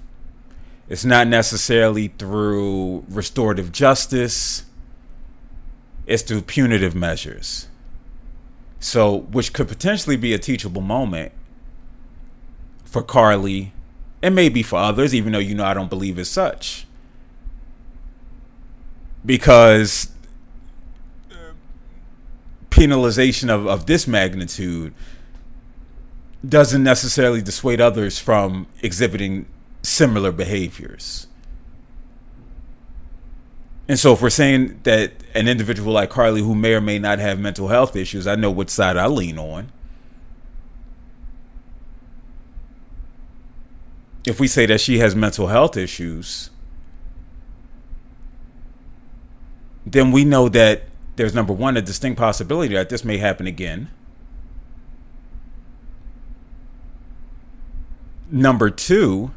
It's 0.89 1.05
not 1.05 1.29
necessarily 1.29 2.09
through 2.09 3.05
restorative 3.07 3.71
justice. 3.71 4.65
It's 6.05 6.23
through 6.23 6.41
punitive 6.41 6.93
measures. 6.93 7.69
So 8.81 9.15
which 9.15 9.53
could 9.53 9.69
potentially 9.69 10.17
be 10.17 10.33
a 10.33 10.37
teachable 10.37 10.81
moment 10.81 11.31
for 12.83 13.01
Carlee 13.01 13.71
and 14.21 14.35
maybe 14.35 14.61
for 14.61 14.75
others, 14.75 15.15
even 15.15 15.31
though 15.31 15.39
you 15.39 15.55
know 15.55 15.63
I 15.63 15.73
don't 15.73 15.89
believe 15.89 16.19
as 16.19 16.27
such. 16.27 16.85
Because 19.25 20.11
penalization 22.71 23.49
of, 23.49 23.67
of 23.67 23.85
this 23.85 24.05
magnitude 24.05 24.93
doesn't 26.47 26.83
necessarily 26.83 27.41
dissuade 27.41 27.79
others 27.79 28.17
from 28.17 28.67
exhibiting 28.81 29.45
similar 29.83 30.31
behaviors. 30.31 31.27
And 33.87 33.99
so, 33.99 34.13
if 34.13 34.21
we're 34.21 34.29
saying 34.29 34.79
that 34.83 35.11
an 35.35 35.47
individual 35.47 35.93
like 35.93 36.09
Carlee, 36.09 36.41
who 36.41 36.55
may 36.55 36.73
or 36.73 36.81
may 36.81 36.97
not 36.97 37.19
have 37.19 37.39
mental 37.39 37.67
health 37.67 37.95
issues, 37.95 38.25
I 38.25 38.35
know 38.35 38.49
which 38.49 38.69
side 38.69 38.95
I 38.97 39.07
lean 39.07 39.37
on. 39.37 39.71
if 44.25 44.39
we 44.39 44.47
say 44.47 44.65
that 44.65 44.79
she 44.79 44.99
has 44.99 45.15
mental 45.15 45.47
health 45.47 45.75
issues, 45.75 46.49
then 49.85 50.11
we 50.11 50.23
know 50.23 50.47
that 50.49 50.83
there's 51.15 51.33
number 51.33 51.53
one, 51.53 51.75
a 51.75 51.81
distinct 51.81 52.19
possibility 52.19 52.75
that 52.75 52.89
this 52.89 53.03
may 53.03 53.17
happen 53.17 53.47
again. 53.47 53.89
Number 58.31 58.69
two, 58.69 59.31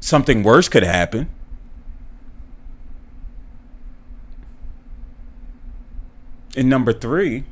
something 0.00 0.42
worse 0.42 0.68
could 0.68 0.82
happen. 0.82 1.30
And 6.56 6.68
number 6.68 6.92
three, 6.92 7.44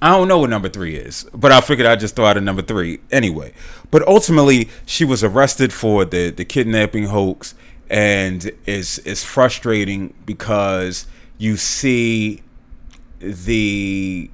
I 0.00 0.10
don't 0.10 0.26
know 0.26 0.38
what 0.38 0.50
number 0.50 0.70
three 0.70 0.96
is, 0.96 1.26
but 1.34 1.52
I 1.52 1.60
figured 1.60 1.86
I'd 1.86 2.00
just 2.00 2.16
throw 2.16 2.24
out 2.24 2.38
a 2.38 2.40
number 2.40 2.62
three 2.62 3.00
anyway. 3.10 3.52
But 3.90 4.06
ultimately, 4.08 4.70
she 4.86 5.04
was 5.04 5.22
arrested 5.22 5.72
for 5.72 6.06
the, 6.06 6.30
the 6.30 6.44
kidnapping 6.44 7.04
hoax, 7.04 7.54
and 7.90 8.50
it's, 8.64 8.98
it's 8.98 9.22
frustrating 9.22 10.14
because 10.24 11.06
you 11.38 11.56
see 11.56 12.42
the 13.18 14.30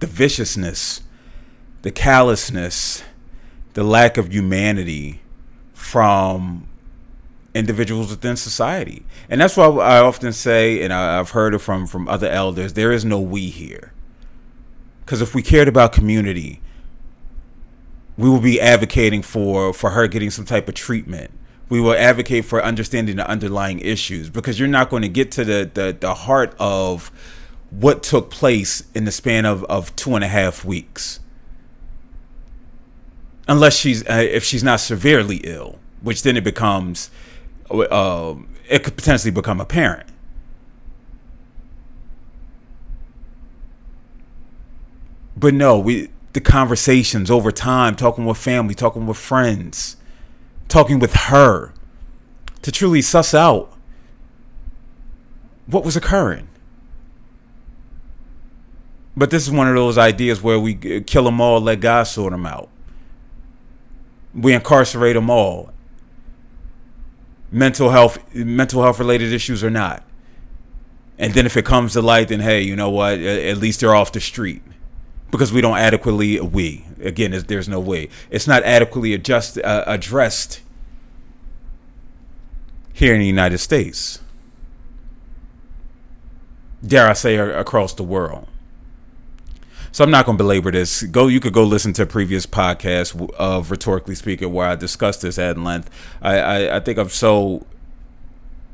the 0.00 0.06
viciousness, 0.06 1.02
the 1.82 1.90
callousness, 1.90 3.04
the 3.74 3.84
lack 3.84 4.16
of 4.16 4.32
humanity 4.32 5.20
from 5.72 6.66
individuals 7.54 8.10
within 8.10 8.36
society. 8.36 9.04
And 9.28 9.40
that's 9.40 9.56
why 9.56 9.66
I 9.66 10.00
often 10.00 10.32
say, 10.32 10.82
and 10.82 10.92
I've 10.92 11.30
heard 11.30 11.54
it 11.54 11.58
from, 11.58 11.86
from 11.86 12.08
other 12.08 12.28
elders, 12.28 12.72
there 12.72 12.92
is 12.92 13.04
no 13.04 13.20
we 13.20 13.50
here. 13.50 13.92
Because 15.04 15.20
if 15.20 15.34
we 15.34 15.42
cared 15.42 15.68
about 15.68 15.92
community, 15.92 16.60
we 18.16 18.28
will 18.28 18.40
be 18.40 18.60
advocating 18.60 19.22
for, 19.22 19.72
for 19.72 19.90
her 19.90 20.06
getting 20.06 20.30
some 20.30 20.44
type 20.44 20.68
of 20.68 20.74
treatment. 20.74 21.30
We 21.68 21.80
will 21.80 21.94
advocate 21.94 22.44
for 22.44 22.62
understanding 22.62 23.16
the 23.16 23.28
underlying 23.28 23.80
issues 23.80 24.28
because 24.28 24.58
you're 24.58 24.68
not 24.68 24.90
going 24.90 25.02
to 25.02 25.08
get 25.08 25.30
to 25.32 25.44
the, 25.44 25.70
the, 25.72 25.96
the 25.98 26.14
heart 26.14 26.54
of 26.58 27.10
what 27.70 28.02
took 28.02 28.30
place 28.30 28.82
in 28.94 29.04
the 29.04 29.12
span 29.12 29.44
of, 29.46 29.64
of 29.64 29.94
two 29.96 30.14
and 30.14 30.24
a 30.24 30.28
half 30.28 30.64
weeks. 30.64 31.20
Unless 33.46 33.76
she's, 33.76 34.06
uh, 34.08 34.14
if 34.30 34.44
she's 34.44 34.62
not 34.62 34.80
severely 34.80 35.38
ill, 35.38 35.78
which 36.02 36.22
then 36.22 36.36
it 36.36 36.44
becomes, 36.44 37.10
uh, 37.70 38.34
it 38.68 38.84
could 38.84 38.96
potentially 38.96 39.30
become 39.30 39.60
apparent. 39.60 40.08
But 45.36 45.54
no, 45.54 45.78
we 45.78 46.10
the 46.32 46.40
conversations 46.40 47.30
over 47.30 47.50
time, 47.50 47.96
talking 47.96 48.24
with 48.24 48.36
family, 48.36 48.74
talking 48.74 49.06
with 49.06 49.16
friends, 49.16 49.96
talking 50.68 50.98
with 50.98 51.14
her 51.14 51.72
to 52.62 52.70
truly 52.70 53.02
suss 53.02 53.34
out 53.34 53.72
what 55.66 55.84
was 55.84 55.96
occurring. 55.96 56.49
But 59.20 59.28
this 59.28 59.46
is 59.46 59.52
one 59.52 59.68
of 59.68 59.74
those 59.74 59.98
ideas 59.98 60.42
where 60.42 60.58
we 60.58 60.74
kill 61.02 61.24
them 61.24 61.42
all, 61.42 61.60
let 61.60 61.80
God 61.80 62.04
sort 62.04 62.32
them 62.32 62.46
out. 62.46 62.70
We 64.32 64.54
incarcerate 64.54 65.14
them 65.14 65.28
all 65.28 65.74
mental 67.52 67.90
health 67.90 68.18
mental 68.34 68.82
health 68.82 68.98
related 68.98 69.30
issues 69.30 69.62
or 69.62 69.68
not. 69.68 70.04
And 71.18 71.34
then 71.34 71.44
if 71.44 71.54
it 71.58 71.66
comes 71.66 71.92
to 71.92 72.00
light, 72.00 72.28
then 72.28 72.40
hey, 72.40 72.62
you 72.62 72.74
know 72.74 72.88
what? 72.88 73.18
At 73.18 73.58
least 73.58 73.80
they're 73.80 73.94
off 73.94 74.10
the 74.10 74.22
street 74.22 74.62
because 75.30 75.52
we 75.52 75.60
don't 75.60 75.76
adequately 75.76 76.40
we 76.40 76.86
again 77.02 77.32
there's 77.46 77.68
no 77.68 77.78
way 77.78 78.08
it's 78.30 78.46
not 78.46 78.62
adequately 78.62 79.12
adjust, 79.12 79.58
uh, 79.58 79.84
addressed 79.86 80.62
here 82.94 83.12
in 83.12 83.20
the 83.20 83.26
United 83.26 83.58
States. 83.58 84.20
Dare 86.82 87.06
I 87.06 87.12
say 87.12 87.36
across 87.36 87.92
the 87.92 88.02
world. 88.02 88.46
So 89.92 90.04
I'm 90.04 90.10
not 90.10 90.24
going 90.24 90.38
to 90.38 90.44
belabor 90.44 90.70
this. 90.70 91.02
Go, 91.02 91.26
you 91.26 91.40
could 91.40 91.52
go 91.52 91.64
listen 91.64 91.92
to 91.94 92.06
previous 92.06 92.46
podcasts 92.46 93.30
of 93.34 93.70
rhetorically 93.70 94.14
speaking 94.14 94.52
where 94.52 94.68
I 94.68 94.76
discussed 94.76 95.22
this 95.22 95.38
at 95.38 95.58
length. 95.58 95.90
I, 96.22 96.38
I, 96.38 96.76
I 96.76 96.80
think 96.80 96.98
I'm 96.98 97.08
so 97.08 97.66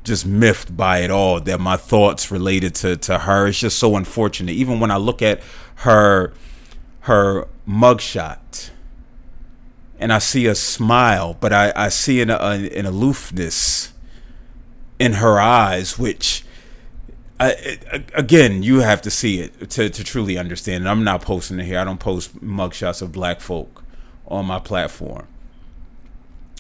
just 0.05 0.27
miffed 0.27 0.77
by 0.77 0.99
it 0.99 1.11
all 1.11 1.41
that 1.41 1.59
my 1.59 1.77
thoughts 1.77 2.31
related 2.31 2.75
to 2.77 2.97
to 2.97 3.19
her 3.21 3.49
is 3.49 3.59
just 3.59 3.79
so 3.79 3.97
unfortunate. 3.97 4.53
Even 4.53 4.79
when 4.79 4.91
I 4.91 4.99
look 4.99 5.21
at 5.21 5.41
her 5.77 6.33
her 7.01 7.49
mugshot 7.67 8.71
and 9.99 10.13
I 10.13 10.19
see 10.19 10.47
a 10.47 10.55
smile, 10.55 11.37
but 11.41 11.53
I, 11.53 11.73
I 11.75 11.89
see 11.89 12.21
an, 12.21 12.31
an 12.31 12.87
aloofness 12.87 13.93
in 14.99 15.15
her 15.15 15.41
eyes, 15.41 15.99
which 15.99 16.45
Again, 17.39 18.63
you 18.63 18.81
have 18.81 19.03
to 19.03 19.11
see 19.11 19.41
it 19.41 19.71
to, 19.71 19.91
to 19.91 20.05
truly 20.05 20.39
understand 20.39 20.85
it. 20.85 20.89
I'm 20.89 21.05
not 21.05 21.23
posting 21.23 21.61
it 21.61 21.65
here. 21.65 21.79
I 21.79 21.85
don't 21.85 22.01
post 22.01 22.41
mugshots 22.41 23.03
of 23.03 23.13
black 23.13 23.41
folk 23.41 23.85
on 24.27 24.47
my 24.47 24.59
platform. 24.59 25.27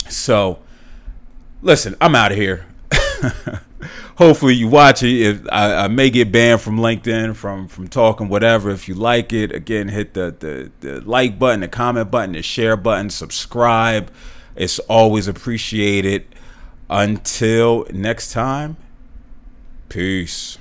So, 0.08 0.58
listen, 1.62 1.96
I'm 2.00 2.14
out 2.14 2.32
of 2.32 2.38
here. 2.38 2.66
hopefully 4.16 4.54
you 4.54 4.68
watch 4.68 5.02
it. 5.02 5.20
If 5.20 5.40
I, 5.50 5.84
I, 5.84 5.88
may 5.88 6.10
get 6.10 6.32
banned 6.32 6.60
from 6.60 6.78
LinkedIn 6.78 7.36
from 7.36 7.68
from 7.68 7.88
talking 7.88 8.28
whatever. 8.28 8.70
If 8.70 8.88
you 8.88 8.94
like 8.94 9.32
it, 9.32 9.52
again, 9.52 9.88
hit 9.88 10.14
the, 10.14 10.34
the 10.38 10.70
the 10.80 11.00
like 11.02 11.38
button, 11.38 11.60
the 11.60 11.68
comment 11.68 12.10
button, 12.10 12.32
the 12.32 12.42
share 12.42 12.76
button, 12.76 13.10
subscribe. 13.10 14.10
It's 14.56 14.78
always 14.80 15.28
appreciated. 15.28 16.26
Until 16.88 17.86
next 17.92 18.32
time, 18.32 18.76
peace. 19.88 20.58